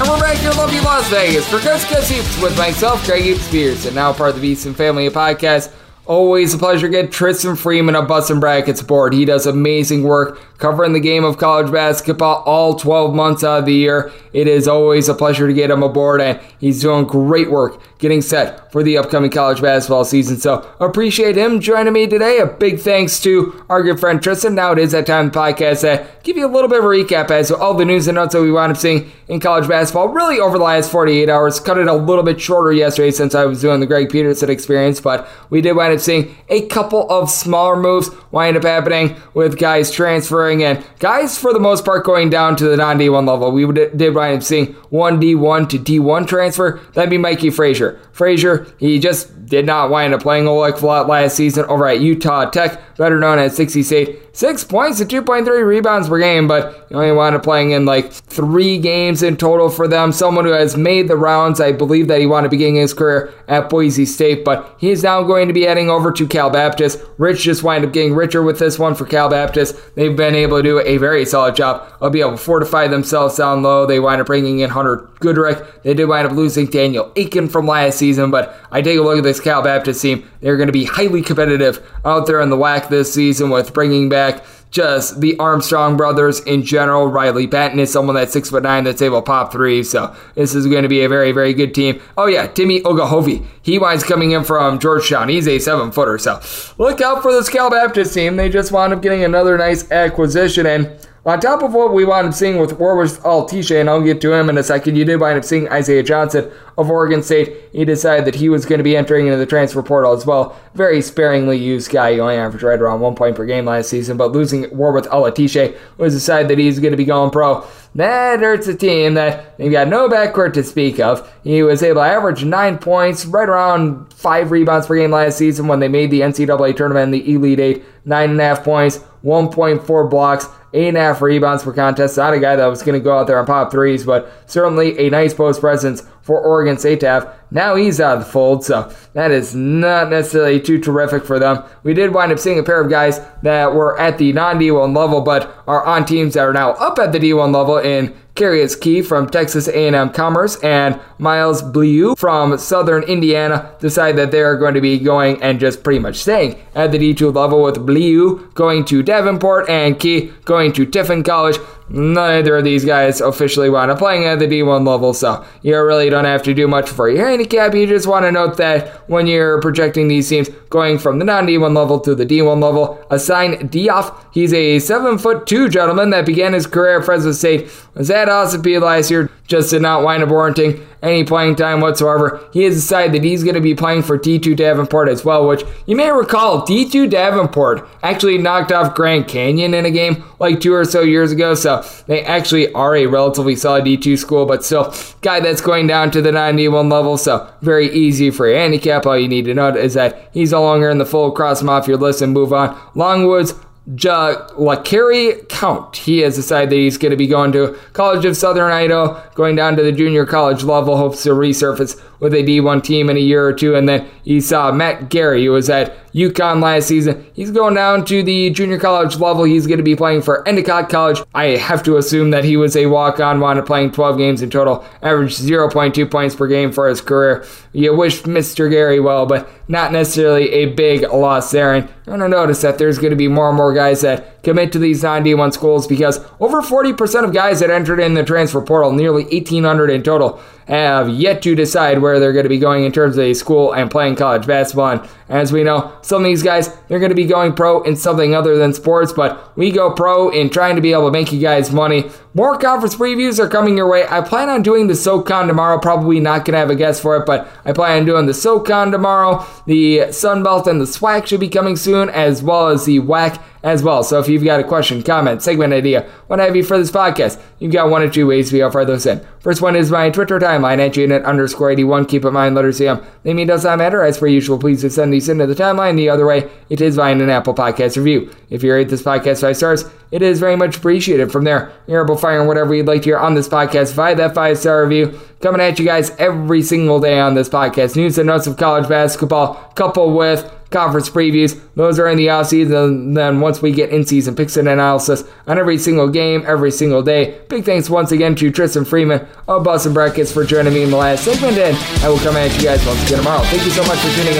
And 0.00 0.08
we're 0.08 0.18
back 0.18 0.38
here 0.38 0.50
in 0.50 0.56
lovely 0.56 0.80
Las 0.80 1.08
Vegas 1.10 1.46
for 1.46 1.60
to 1.60 1.64
Coast 1.64 2.10
Hoops 2.10 2.42
with 2.42 2.56
myself, 2.56 3.04
Greg 3.04 3.22
Hoops 3.22 3.42
Spears, 3.42 3.84
and 3.84 3.94
now 3.94 4.12
part 4.12 4.34
of 4.34 4.40
the 4.40 4.52
VSiN 4.52 4.74
Family 4.74 5.08
Podcast. 5.10 5.70
Always 6.10 6.52
a 6.52 6.58
pleasure 6.58 6.88
to 6.88 6.90
get 6.90 7.12
Tristan 7.12 7.54
Freeman 7.54 7.94
of 7.94 8.08
Busting 8.08 8.40
Brackets 8.40 8.82
board. 8.82 9.12
He 9.12 9.24
does 9.24 9.46
amazing 9.46 10.02
work 10.02 10.40
covering 10.58 10.92
the 10.92 10.98
game 10.98 11.22
of 11.22 11.38
college 11.38 11.70
basketball 11.70 12.42
all 12.46 12.74
12 12.74 13.14
months 13.14 13.44
out 13.44 13.60
of 13.60 13.64
the 13.64 13.74
year. 13.74 14.12
It 14.32 14.48
is 14.48 14.66
always 14.66 15.08
a 15.08 15.14
pleasure 15.14 15.46
to 15.46 15.54
get 15.54 15.70
him 15.70 15.84
aboard, 15.84 16.20
and 16.20 16.40
he's 16.58 16.80
doing 16.80 17.04
great 17.04 17.48
work 17.48 17.80
getting 18.00 18.22
set 18.22 18.72
for 18.72 18.82
the 18.82 18.96
upcoming 18.96 19.30
college 19.30 19.60
basketball 19.60 20.04
season. 20.04 20.38
So 20.38 20.68
appreciate 20.80 21.36
him 21.36 21.60
joining 21.60 21.92
me 21.92 22.06
today. 22.06 22.38
A 22.38 22.46
big 22.46 22.80
thanks 22.80 23.20
to 23.20 23.64
our 23.68 23.82
good 23.82 24.00
friend 24.00 24.22
Tristan. 24.22 24.54
Now 24.54 24.72
it 24.72 24.78
is 24.78 24.92
that 24.92 25.06
time 25.06 25.26
of 25.26 25.32
the 25.32 25.38
podcast 25.38 25.82
that 25.82 26.22
give 26.24 26.36
you 26.36 26.46
a 26.46 26.50
little 26.50 26.68
bit 26.68 26.78
of 26.78 26.84
a 26.84 26.88
recap 26.88 27.30
as 27.30 27.48
to 27.48 27.56
all 27.56 27.74
the 27.74 27.84
news 27.84 28.08
and 28.08 28.16
notes 28.16 28.32
that 28.32 28.42
we 28.42 28.50
wound 28.50 28.72
up 28.72 28.78
seeing 28.78 29.10
in 29.28 29.38
college 29.38 29.68
basketball 29.68 30.08
really 30.08 30.40
over 30.40 30.58
the 30.58 30.64
last 30.64 30.90
48 30.90 31.28
hours. 31.28 31.60
Cut 31.60 31.78
it 31.78 31.86
a 31.86 31.94
little 31.94 32.24
bit 32.24 32.40
shorter 32.40 32.72
yesterday 32.72 33.10
since 33.10 33.34
I 33.34 33.44
was 33.44 33.60
doing 33.60 33.80
the 33.80 33.86
Greg 33.86 34.10
Peterson 34.10 34.50
experience, 34.50 35.00
but 35.00 35.28
we 35.50 35.60
did 35.60 35.76
wind 35.76 35.92
up 35.92 35.99
seeing 36.00 36.36
a 36.48 36.66
couple 36.66 37.08
of 37.10 37.30
smaller 37.30 37.76
moves 37.76 38.10
wind 38.30 38.56
up 38.56 38.64
happening 38.64 39.16
with 39.34 39.58
guys 39.58 39.90
transferring 39.90 40.62
and 40.62 40.84
guys 40.98 41.38
for 41.38 41.52
the 41.52 41.60
most 41.60 41.84
part 41.84 42.04
going 42.04 42.30
down 42.30 42.56
to 42.56 42.64
the 42.68 42.76
non-D1 42.76 43.26
level. 43.26 43.52
We 43.52 43.70
did 43.72 44.14
wind 44.14 44.38
up 44.38 44.42
seeing 44.42 44.74
one 44.90 45.20
D1 45.20 45.68
to 45.70 45.78
D1 45.78 46.26
transfer. 46.26 46.80
That'd 46.94 47.10
be 47.10 47.18
Mikey 47.18 47.50
Frazier. 47.50 48.00
Frazier, 48.12 48.66
he 48.78 48.98
just 48.98 49.46
did 49.46 49.66
not 49.66 49.90
wind 49.90 50.14
up 50.14 50.22
playing 50.22 50.46
a 50.46 50.52
lot 50.52 51.08
last 51.08 51.36
season 51.36 51.64
over 51.66 51.86
at 51.86 52.00
Utah 52.00 52.48
Tech, 52.48 52.80
better 53.00 53.18
known 53.18 53.38
as 53.38 53.56
Dixie 53.56 53.82
State. 53.82 54.20
Six 54.36 54.62
points 54.62 55.00
and 55.00 55.10
2.3 55.10 55.66
rebounds 55.66 56.10
per 56.10 56.18
game, 56.18 56.46
but 56.46 56.86
he 56.90 56.94
only 56.94 57.10
wound 57.12 57.34
up 57.34 57.42
playing 57.42 57.70
in 57.70 57.86
like 57.86 58.12
three 58.12 58.76
games 58.76 59.22
in 59.22 59.38
total 59.38 59.70
for 59.70 59.88
them. 59.88 60.12
Someone 60.12 60.44
who 60.44 60.50
has 60.50 60.76
made 60.76 61.08
the 61.08 61.16
rounds. 61.16 61.62
I 61.62 61.72
believe 61.72 62.08
that 62.08 62.20
he 62.20 62.26
wanted 62.26 62.48
to 62.48 62.50
begin 62.50 62.74
his 62.74 62.92
career 62.92 63.32
at 63.48 63.70
Boise 63.70 64.04
State, 64.04 64.44
but 64.44 64.76
he 64.78 64.90
is 64.90 65.02
now 65.02 65.22
going 65.22 65.48
to 65.48 65.54
be 65.54 65.62
heading 65.62 65.88
over 65.88 66.12
to 66.12 66.28
Cal 66.28 66.50
Baptist. 66.50 67.00
Rich 67.16 67.42
just 67.42 67.62
wind 67.62 67.86
up 67.86 67.92
getting 67.94 68.14
richer 68.14 68.42
with 68.42 68.58
this 68.58 68.78
one 68.78 68.94
for 68.94 69.06
Cal 69.06 69.30
Baptist. 69.30 69.76
They've 69.94 70.14
been 70.14 70.34
able 70.34 70.58
to 70.58 70.62
do 70.62 70.80
a 70.80 70.98
very 70.98 71.24
solid 71.24 71.56
job 71.56 71.90
of 72.02 72.12
being 72.12 72.26
able 72.26 72.36
to 72.36 72.42
fortify 72.42 72.86
themselves 72.86 73.36
down 73.38 73.62
low. 73.62 73.86
They 73.86 73.98
wind 73.98 74.20
up 74.20 74.26
bringing 74.26 74.60
in 74.60 74.68
Hunter 74.68 75.08
Goodrick. 75.20 75.82
They 75.84 75.94
did 75.94 76.04
wind 76.04 76.28
up 76.28 76.34
losing 76.34 76.66
Daniel 76.66 77.12
Akin 77.16 77.48
from 77.48 77.66
last 77.66 77.98
season, 77.98 78.30
but 78.30 78.54
I 78.70 78.82
take 78.82 78.98
a 78.98 79.02
look 79.02 79.16
at 79.16 79.24
this 79.24 79.40
Cal 79.40 79.62
Baptist 79.62 80.02
team. 80.02 80.28
They're 80.42 80.58
going 80.58 80.68
to 80.68 80.72
be 80.72 80.84
highly 80.84 81.22
competitive 81.22 81.80
out 82.04 82.26
there 82.26 82.42
in 82.42 82.50
the 82.50 82.56
WAC 82.56 82.89
this 82.90 83.12
season 83.14 83.50
with 83.50 83.72
bringing 83.72 84.08
back 84.08 84.44
just 84.70 85.20
the 85.20 85.36
Armstrong 85.38 85.96
brothers 85.96 86.40
in 86.40 86.62
general. 86.62 87.08
Riley 87.08 87.46
Battin 87.46 87.78
is 87.80 87.92
someone 87.92 88.14
that's 88.14 88.32
six 88.32 88.50
foot 88.50 88.62
nine 88.62 88.84
that's 88.84 89.02
able 89.02 89.20
to 89.20 89.26
pop 89.26 89.52
three. 89.52 89.82
So 89.82 90.14
this 90.34 90.54
is 90.54 90.66
going 90.66 90.82
to 90.82 90.88
be 90.88 91.02
a 91.02 91.08
very, 91.08 91.32
very 91.32 91.52
good 91.54 91.74
team. 91.74 92.00
Oh 92.16 92.26
yeah, 92.26 92.46
Timmy 92.46 92.80
Ighoefe. 92.82 93.44
He 93.62 93.78
winds 93.78 94.04
coming 94.04 94.30
in 94.30 94.44
from 94.44 94.78
Georgetown. 94.78 95.28
He's 95.28 95.48
a 95.48 95.58
seven 95.58 95.90
footer. 95.90 96.18
So 96.18 96.40
look 96.78 97.00
out 97.00 97.22
for 97.22 97.32
the 97.32 97.48
Cal 97.50 97.70
Baptist 97.70 98.14
team. 98.14 98.36
They 98.36 98.48
just 98.48 98.72
wound 98.72 98.92
up 98.92 99.02
getting 99.02 99.24
another 99.24 99.58
nice 99.58 99.90
acquisition 99.90 100.66
and 100.66 101.08
on 101.26 101.38
top 101.38 101.62
of 101.62 101.74
what 101.74 101.92
we 101.92 102.04
wound 102.04 102.28
up 102.28 102.34
seeing 102.34 102.58
with 102.58 102.78
Warith 102.78 103.20
Alatishe, 103.20 103.78
and 103.78 103.90
I'll 103.90 104.00
get 104.00 104.22
to 104.22 104.32
him 104.32 104.48
in 104.48 104.56
a 104.56 104.62
second, 104.62 104.96
you 104.96 105.04
did 105.04 105.20
wind 105.20 105.38
up 105.38 105.44
seeing 105.44 105.68
Isaiah 105.68 106.02
Johnson 106.02 106.50
of 106.78 106.88
Oregon 106.88 107.22
State. 107.22 107.56
He 107.72 107.84
decided 107.84 108.24
that 108.24 108.36
he 108.36 108.48
was 108.48 108.64
going 108.64 108.78
to 108.78 108.84
be 108.84 108.96
entering 108.96 109.26
into 109.26 109.36
the 109.36 109.44
transfer 109.44 109.82
portal 109.82 110.14
as 110.14 110.24
well. 110.24 110.56
Very 110.74 111.02
sparingly 111.02 111.58
used 111.58 111.90
guy. 111.90 112.14
He 112.14 112.20
only 112.20 112.36
averaged 112.36 112.62
right 112.62 112.80
around 112.80 113.00
one 113.00 113.14
point 113.14 113.36
per 113.36 113.44
game 113.44 113.66
last 113.66 113.90
season, 113.90 114.16
but 114.16 114.32
losing 114.32 114.64
Warith 114.70 115.08
Alatishe 115.08 115.76
was 115.98 116.14
decided 116.14 116.48
that 116.48 116.58
he's 116.58 116.78
going 116.78 116.92
to 116.92 116.96
be 116.96 117.04
going 117.04 117.30
pro. 117.30 117.66
That 117.94 118.40
hurts 118.40 118.68
a 118.68 118.74
team 118.74 119.14
that 119.14 119.58
they've 119.58 119.70
got 119.70 119.88
no 119.88 120.08
backcourt 120.08 120.54
to 120.54 120.62
speak 120.62 121.00
of. 121.00 121.30
He 121.42 121.62
was 121.62 121.82
able 121.82 122.00
to 122.00 122.06
average 122.06 122.44
nine 122.44 122.78
points, 122.78 123.26
right 123.26 123.48
around 123.48 124.12
five 124.14 124.52
rebounds 124.52 124.86
per 124.86 124.96
game 124.96 125.10
last 125.10 125.36
season 125.36 125.66
when 125.66 125.80
they 125.80 125.88
made 125.88 126.10
the 126.10 126.20
NCAA 126.20 126.76
tournament 126.76 127.04
in 127.04 127.10
the 127.10 127.34
Elite 127.34 127.60
Eight. 127.60 127.84
Nine 128.06 128.30
and 128.30 128.40
a 128.40 128.44
half 128.44 128.64
points, 128.64 129.04
1.4 129.24 130.10
blocks, 130.10 130.46
eight 130.72 130.88
and 130.88 130.96
a 130.96 131.00
half 131.00 131.20
rebounds 131.20 131.62
per 131.62 131.72
contest. 131.72 132.16
Not 132.16 132.34
a 132.34 132.40
guy 132.40 132.56
that 132.56 132.66
was 132.66 132.82
going 132.82 132.98
to 132.98 133.04
go 133.04 133.18
out 133.18 133.26
there 133.26 133.38
and 133.38 133.46
pop 133.46 133.70
threes, 133.70 134.04
but 134.04 134.32
certainly 134.46 134.98
a 134.98 135.10
nice 135.10 135.34
post 135.34 135.60
presence 135.60 136.02
for 136.22 136.40
Oregon 136.40 136.78
State 136.78 137.00
to 137.00 137.08
have. 137.08 137.34
Now 137.50 137.74
he's 137.74 138.00
out 138.00 138.18
of 138.18 138.24
the 138.24 138.30
fold, 138.30 138.64
so 138.64 138.92
that 139.14 139.30
is 139.30 139.54
not 139.54 140.10
necessarily 140.10 140.60
too 140.60 140.78
terrific 140.78 141.24
for 141.24 141.38
them. 141.38 141.64
We 141.82 141.94
did 141.94 142.14
wind 142.14 142.30
up 142.30 142.38
seeing 142.38 142.58
a 142.58 142.62
pair 142.62 142.80
of 142.80 142.88
guys 142.88 143.20
that 143.42 143.74
were 143.74 143.98
at 143.98 144.18
the 144.18 144.32
non 144.32 144.58
D1 144.58 144.96
level, 144.96 145.22
but 145.22 145.52
are 145.66 145.84
on 145.84 146.04
teams 146.04 146.34
that 146.34 146.42
are 146.42 146.52
now 146.52 146.72
up 146.72 146.98
at 146.98 147.12
the 147.12 147.18
D1 147.18 147.52
level 147.52 147.78
in 147.78 148.14
Carius 148.40 148.80
Key 148.80 149.02
from 149.02 149.28
Texas 149.28 149.68
A&M 149.68 150.10
Commerce 150.10 150.56
and 150.62 150.98
Miles 151.18 151.60
Bleu 151.60 152.14
from 152.16 152.56
Southern 152.56 153.02
Indiana 153.02 153.74
decide 153.80 154.16
that 154.16 154.30
they 154.30 154.40
are 154.40 154.56
going 154.56 154.74
to 154.74 154.80
be 154.80 154.98
going 154.98 155.42
and 155.42 155.60
just 155.60 155.82
pretty 155.82 155.98
much 155.98 156.16
staying 156.16 156.58
at 156.74 156.92
the 156.92 156.98
D2 156.98 157.34
level 157.34 157.62
with 157.62 157.84
Bleu 157.84 158.50
going 158.54 158.84
to 158.86 159.02
Davenport 159.10 159.68
and 159.68 159.98
Key 159.98 160.32
going 160.44 160.72
to 160.74 160.86
Tiffin 160.86 161.24
College 161.24 161.58
neither 161.90 162.56
of 162.56 162.64
these 162.64 162.84
guys 162.84 163.20
officially 163.20 163.68
wound 163.68 163.90
up 163.90 163.98
playing 163.98 164.24
at 164.24 164.38
the 164.38 164.46
D1 164.46 164.86
level, 164.86 165.12
so 165.12 165.44
you 165.62 165.76
really 165.80 166.08
don't 166.08 166.24
have 166.24 166.42
to 166.44 166.54
do 166.54 166.68
much 166.68 166.88
for 166.88 167.08
your 167.10 167.26
handicap. 167.26 167.74
You 167.74 167.86
just 167.86 168.06
want 168.06 168.24
to 168.24 168.32
note 168.32 168.56
that 168.58 169.08
when 169.08 169.26
you're 169.26 169.60
projecting 169.60 170.08
these 170.08 170.28
teams 170.28 170.48
going 170.70 170.98
from 170.98 171.18
the 171.18 171.24
non 171.24 171.46
D1 171.46 171.74
level 171.74 172.00
to 172.00 172.14
the 172.14 172.24
D1 172.24 172.62
level, 172.62 173.04
assign 173.10 173.68
Diop. 173.68 174.16
He's 174.32 174.52
a 174.54 174.78
seven 174.78 175.18
foot 175.18 175.46
two 175.46 175.68
gentleman 175.68 176.10
that 176.10 176.26
began 176.26 176.52
his 176.52 176.66
career 176.66 177.00
at 177.00 177.04
Fresno 177.04 177.32
State, 177.32 177.70
was 177.94 178.10
at 178.10 178.28
Ossipee 178.28 178.80
last 178.80 179.10
year, 179.10 179.30
just 179.46 179.70
did 179.70 179.82
not 179.82 180.04
wind 180.04 180.22
up 180.22 180.28
warranting 180.28 180.86
any 181.02 181.24
playing 181.24 181.56
time 181.56 181.80
whatsoever. 181.80 182.40
He 182.52 182.64
has 182.64 182.74
decided 182.74 183.12
that 183.14 183.24
he's 183.24 183.42
going 183.42 183.54
to 183.54 183.60
be 183.60 183.74
playing 183.74 184.02
for 184.02 184.18
D2 184.18 184.56
Davenport 184.56 185.08
as 185.08 185.24
well, 185.24 185.46
which 185.48 185.62
you 185.86 185.96
may 185.96 186.10
recall 186.10 186.66
D2 186.66 187.10
Davenport 187.10 187.88
actually 188.02 188.38
knocked 188.38 188.72
off 188.72 188.94
Grand 188.94 189.28
Canyon 189.28 189.74
in 189.74 189.86
a 189.86 189.90
game 189.90 190.22
like 190.38 190.60
two 190.60 190.74
or 190.74 190.84
so 190.84 191.02
years 191.02 191.32
ago. 191.32 191.54
So 191.54 191.79
they 192.06 192.22
actually 192.24 192.72
are 192.72 192.96
a 192.96 193.06
relatively 193.06 193.56
solid 193.56 193.84
D2 193.84 194.18
school, 194.18 194.46
but 194.46 194.64
still, 194.64 194.94
guy 195.20 195.40
that's 195.40 195.60
going 195.60 195.86
down 195.86 196.10
to 196.12 196.22
the 196.22 196.32
91 196.32 196.88
level. 196.88 197.16
So 197.16 197.52
very 197.62 197.90
easy 197.90 198.30
for 198.30 198.48
your 198.48 198.58
handicap. 198.58 199.06
All 199.06 199.18
you 199.18 199.28
need 199.28 199.44
to 199.46 199.54
note 199.54 199.76
is 199.76 199.94
that 199.94 200.30
he's 200.32 200.52
no 200.52 200.62
longer 200.62 200.90
in 200.90 200.98
the 200.98 201.06
full 201.06 201.30
cross 201.30 201.60
him 201.60 201.68
off 201.68 201.88
your 201.88 201.96
list 201.96 202.22
and 202.22 202.32
move 202.32 202.52
on. 202.52 202.74
Longwoods 202.94 203.54
Ja, 203.96 204.46
LaCarrie 204.56 205.48
Count. 205.48 205.96
He 205.96 206.18
has 206.18 206.36
decided 206.36 206.70
that 206.70 206.76
he's 206.76 206.98
going 206.98 207.10
to 207.10 207.16
be 207.16 207.26
going 207.26 207.50
to 207.52 207.76
College 207.92 208.24
of 208.24 208.36
Southern 208.36 208.70
Idaho, 208.70 209.20
going 209.34 209.56
down 209.56 209.76
to 209.76 209.82
the 209.82 209.90
junior 209.90 210.24
college 210.24 210.62
level, 210.62 210.96
hopes 210.96 211.22
to 211.24 211.30
resurface 211.30 212.00
with 212.20 212.34
a 212.34 212.42
D1 212.42 212.84
team 212.84 213.10
in 213.10 213.16
a 213.16 213.20
year 213.20 213.44
or 213.44 213.52
two. 213.52 213.74
And 213.74 213.88
then 213.88 214.08
you 214.22 214.40
saw 214.40 214.70
Matt 214.70 215.08
Gary, 215.08 215.44
who 215.44 215.52
was 215.52 215.68
at 215.70 215.99
UConn 216.14 216.62
last 216.62 216.88
season. 216.88 217.26
He's 217.34 217.50
going 217.50 217.74
down 217.74 218.04
to 218.06 218.22
the 218.22 218.50
junior 218.50 218.78
college 218.78 219.16
level. 219.16 219.44
He's 219.44 219.66
going 219.66 219.78
to 219.78 219.84
be 219.84 219.96
playing 219.96 220.22
for 220.22 220.46
Endicott 220.46 220.88
College. 220.88 221.20
I 221.34 221.56
have 221.56 221.82
to 221.84 221.96
assume 221.96 222.30
that 222.30 222.44
he 222.44 222.56
was 222.56 222.76
a 222.76 222.86
walk 222.86 223.20
on, 223.20 223.40
wound 223.40 223.58
up 223.58 223.66
playing 223.66 223.92
12 223.92 224.18
games 224.18 224.42
in 224.42 224.50
total, 224.50 224.84
averaged 225.02 225.40
0.2 225.40 226.10
points 226.10 226.34
per 226.34 226.46
game 226.46 226.72
for 226.72 226.88
his 226.88 227.00
career. 227.00 227.44
You 227.72 227.94
wish 227.94 228.22
Mr. 228.22 228.70
Gary 228.70 229.00
well, 229.00 229.26
but 229.26 229.48
not 229.68 229.92
necessarily 229.92 230.50
a 230.50 230.66
big 230.66 231.02
loss 231.12 231.52
there. 231.52 231.74
And 231.74 231.88
you're 232.04 232.16
going 232.16 232.30
to 232.30 232.36
notice 232.36 232.60
that 232.62 232.78
there's 232.78 232.98
going 232.98 233.10
to 233.10 233.16
be 233.16 233.28
more 233.28 233.48
and 233.48 233.56
more 233.56 233.72
guys 233.72 234.00
that 234.00 234.42
commit 234.42 234.72
to 234.72 234.78
these 234.78 235.02
non 235.02 235.22
D1 235.22 235.52
schools 235.52 235.86
because 235.86 236.18
over 236.40 236.60
40% 236.62 237.24
of 237.24 237.32
guys 237.32 237.60
that 237.60 237.70
entered 237.70 238.00
in 238.00 238.14
the 238.14 238.24
transfer 238.24 238.60
portal, 238.60 238.92
nearly 238.92 239.22
1,800 239.24 239.90
in 239.90 240.02
total, 240.02 240.40
have 240.66 241.08
yet 241.08 241.42
to 241.42 241.54
decide 241.54 242.00
where 242.00 242.18
they're 242.18 242.32
going 242.32 242.44
to 242.44 242.48
be 242.48 242.58
going 242.58 242.84
in 242.84 242.92
terms 242.92 243.16
of 243.16 243.24
a 243.24 243.34
school 243.34 243.72
and 243.72 243.90
playing 243.90 244.16
college 244.16 244.46
basketball. 244.46 244.90
And 244.90 245.02
as 245.28 245.52
we 245.52 245.64
know, 245.64 245.96
some 246.02 246.22
of 246.22 246.24
these 246.24 246.42
guys, 246.42 246.74
they're 246.88 246.98
going 246.98 247.10
to 247.10 247.14
be 247.16 247.26
going 247.26 247.52
pro 247.52 247.82
in 247.82 247.96
something 247.96 248.34
other 248.34 248.56
than 248.56 248.72
sports, 248.72 249.12
but 249.12 249.56
we 249.56 249.70
go 249.70 249.92
pro 249.92 250.28
in 250.30 250.50
trying 250.50 250.76
to 250.76 250.82
be 250.82 250.92
able 250.92 251.06
to 251.06 251.12
make 251.12 251.32
you 251.32 251.40
guys 251.40 251.72
money. 251.72 252.10
More 252.32 252.56
conference 252.56 252.94
previews 252.94 253.40
are 253.40 253.48
coming 253.48 253.76
your 253.76 253.88
way. 253.88 254.06
I 254.08 254.20
plan 254.20 254.48
on 254.48 254.62
doing 254.62 254.86
the 254.86 254.94
SoCon 254.94 255.48
tomorrow. 255.48 255.80
Probably 255.80 256.20
not 256.20 256.44
going 256.44 256.52
to 256.52 256.58
have 256.58 256.70
a 256.70 256.76
guest 256.76 257.02
for 257.02 257.16
it, 257.16 257.26
but 257.26 257.48
I 257.64 257.72
plan 257.72 257.98
on 257.98 258.06
doing 258.06 258.26
the 258.26 258.34
SoCon 258.34 258.92
tomorrow. 258.92 259.44
The 259.66 260.12
Sun 260.12 260.44
Belt 260.44 260.68
and 260.68 260.80
the 260.80 260.84
SWAC 260.84 261.26
should 261.26 261.40
be 261.40 261.48
coming 261.48 261.74
soon, 261.74 262.08
as 262.08 262.40
well 262.40 262.68
as 262.68 262.84
the 262.84 263.00
WAC 263.00 263.42
as 263.62 263.82
well. 263.82 264.02
So 264.04 264.20
if 264.20 264.28
you've 264.28 264.44
got 264.44 264.60
a 264.60 264.64
question, 264.64 265.02
comment, 265.02 265.42
segment 265.42 265.72
idea, 265.72 266.08
what 266.28 266.38
have 266.38 266.54
you 266.54 266.62
for 266.62 266.78
this 266.78 266.90
podcast, 266.90 267.40
you've 267.58 267.72
got 267.72 267.90
one 267.90 268.02
or 268.02 268.08
two 268.08 268.26
ways 268.26 268.52
we 268.52 268.62
offer 268.62 268.84
those 268.84 269.06
in. 269.06 269.26
First 269.40 269.60
one 269.60 269.76
is 269.76 269.90
my 269.90 270.08
Twitter 270.10 270.38
timeline 270.38 270.78
at 270.78 270.92
janet 270.92 271.24
underscore 271.24 271.70
81. 271.70 272.06
Keep 272.06 272.24
in 272.24 272.32
mind, 272.32 272.54
letters 272.54 272.78
CM. 272.78 273.04
Name 273.24 273.36
me 273.36 273.44
does 273.44 273.64
not 273.64 273.78
matter. 273.78 274.02
As 274.02 274.18
per 274.18 274.28
usual, 274.28 274.58
please 274.58 274.82
just 274.82 274.96
send 274.96 275.12
these 275.12 275.28
into 275.28 275.46
the 275.46 275.54
timeline. 275.54 275.96
The 275.96 276.08
other 276.08 276.26
way, 276.26 276.48
it 276.68 276.80
is 276.80 276.96
via 276.96 277.12
an 277.12 277.28
Apple 277.28 277.54
Podcast 277.54 277.96
review. 277.96 278.32
If 278.50 278.62
you 278.62 278.72
rate 278.72 278.88
this 278.88 279.02
podcast 279.02 279.40
five 279.40 279.56
stars, 279.56 279.84
it 280.10 280.22
is 280.22 280.40
very 280.40 280.56
much 280.56 280.76
appreciated. 280.76 281.30
From 281.30 281.44
there, 281.44 281.72
you're 281.86 282.04
able 282.04 282.16
whatever 282.46 282.74
you'd 282.74 282.86
like 282.86 283.02
to 283.02 283.06
hear 283.06 283.18
on 283.18 283.34
this 283.34 283.48
podcast 283.48 283.94
via 283.94 284.14
that 284.16 284.34
five 284.34 284.58
star 284.58 284.82
review. 284.84 285.18
Coming 285.40 285.60
at 285.60 285.78
you 285.78 285.84
guys 285.84 286.10
every 286.18 286.62
single 286.62 287.00
day 287.00 287.18
on 287.18 287.34
this 287.34 287.48
podcast. 287.48 287.96
News 287.96 288.18
and 288.18 288.26
notes 288.26 288.46
of 288.46 288.56
college 288.56 288.88
basketball, 288.88 289.54
coupled 289.74 290.14
with 290.14 290.52
conference 290.70 291.10
previews. 291.10 291.60
Those 291.74 291.98
are 291.98 292.08
in 292.08 292.16
the 292.16 292.30
off 292.30 292.46
season. 292.48 292.74
And 292.74 293.16
then 293.16 293.40
once 293.40 293.60
we 293.62 293.72
get 293.72 293.90
in 293.90 294.04
season 294.06 294.36
picks 294.36 294.56
and 294.56 294.68
analysis 294.68 295.24
on 295.46 295.58
every 295.58 295.78
single 295.78 296.08
game, 296.08 296.44
every 296.46 296.70
single 296.70 297.02
day. 297.02 297.40
Big 297.48 297.64
thanks 297.64 297.90
once 297.90 298.12
again 298.12 298.34
to 298.36 298.50
Tristan 298.50 298.84
Freeman 298.84 299.26
of 299.48 299.64
Busting 299.64 299.94
Brackets 299.94 300.32
for 300.32 300.44
joining 300.44 300.74
me 300.74 300.82
in 300.82 300.90
the 300.90 300.96
last 300.96 301.24
segment. 301.24 301.58
And 301.58 301.76
I 302.04 302.08
will 302.08 302.18
come 302.18 302.36
at 302.36 302.54
you 302.56 302.62
guys 302.64 302.86
once 302.86 303.02
again 303.06 303.18
tomorrow. 303.18 303.42
Thank 303.44 303.64
you 303.64 303.70
so 303.70 303.82
much 303.84 303.98
for 303.98 304.10
tuning 304.16 304.36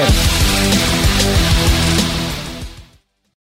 in. 1.95 2.00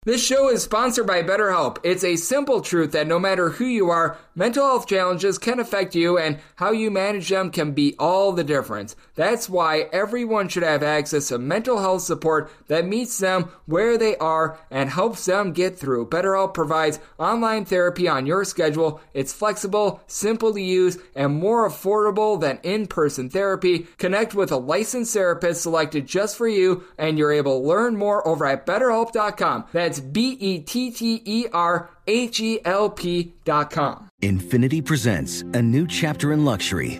This 0.07 0.25
show 0.25 0.47
is 0.47 0.63
sponsored 0.63 1.05
by 1.05 1.21
BetterHelp. 1.21 1.79
It's 1.83 2.05
a 2.05 2.15
simple 2.15 2.61
truth 2.61 2.93
that 2.93 3.07
no 3.07 3.19
matter 3.19 3.49
who 3.49 3.65
you 3.65 3.89
are, 3.89 4.17
mental 4.35 4.65
health 4.65 4.87
challenges 4.87 5.37
can 5.37 5.59
affect 5.59 5.95
you 5.95 6.17
and 6.17 6.39
how 6.55 6.71
you 6.71 6.89
manage 6.89 7.27
them 7.27 7.51
can 7.51 7.73
be 7.73 7.93
all 7.99 8.31
the 8.31 8.45
difference. 8.45 8.95
That's 9.15 9.49
why 9.49 9.89
everyone 9.91 10.47
should 10.47 10.63
have 10.63 10.81
access 10.81 11.27
to 11.27 11.37
mental 11.37 11.79
health 11.79 12.03
support 12.03 12.49
that 12.67 12.87
meets 12.87 13.17
them 13.17 13.49
where 13.65 13.97
they 13.97 14.15
are 14.15 14.57
and 14.71 14.89
helps 14.89 15.25
them 15.25 15.51
get 15.51 15.77
through. 15.77 16.07
BetterHelp 16.07 16.53
provides 16.53 17.01
online 17.19 17.65
therapy 17.65 18.07
on 18.07 18.25
your 18.25 18.45
schedule. 18.45 19.01
It's 19.13 19.33
flexible, 19.33 19.99
simple 20.07 20.53
to 20.53 20.61
use, 20.61 20.97
and 21.15 21.35
more 21.35 21.67
affordable 21.67 22.39
than 22.39 22.59
in-person 22.63 23.29
therapy. 23.29 23.87
Connect 23.97 24.33
with 24.33 24.53
a 24.53 24.57
licensed 24.57 25.13
therapist 25.13 25.63
selected 25.63 26.07
just 26.07 26.37
for 26.37 26.47
you 26.47 26.85
and 26.97 27.17
you're 27.17 27.33
able 27.33 27.59
to 27.59 27.67
learn 27.67 27.97
more 27.97 28.25
over 28.25 28.45
at 28.45 28.65
betterhelp.com. 28.65 29.65
That's 29.97 30.07
B 30.07 30.37
E 30.39 30.59
T 30.59 30.91
T 30.91 31.21
E 31.25 31.45
R 31.53 31.89
H 32.07 32.39
E 32.39 32.59
L 32.65 32.89
P 32.89 33.33
dot 33.43 33.71
com. 33.71 34.09
INFINITI 34.21 34.85
presents 34.85 35.41
a 35.53 35.61
new 35.61 35.87
chapter 35.87 36.33
in 36.33 36.43
luxury, 36.43 36.99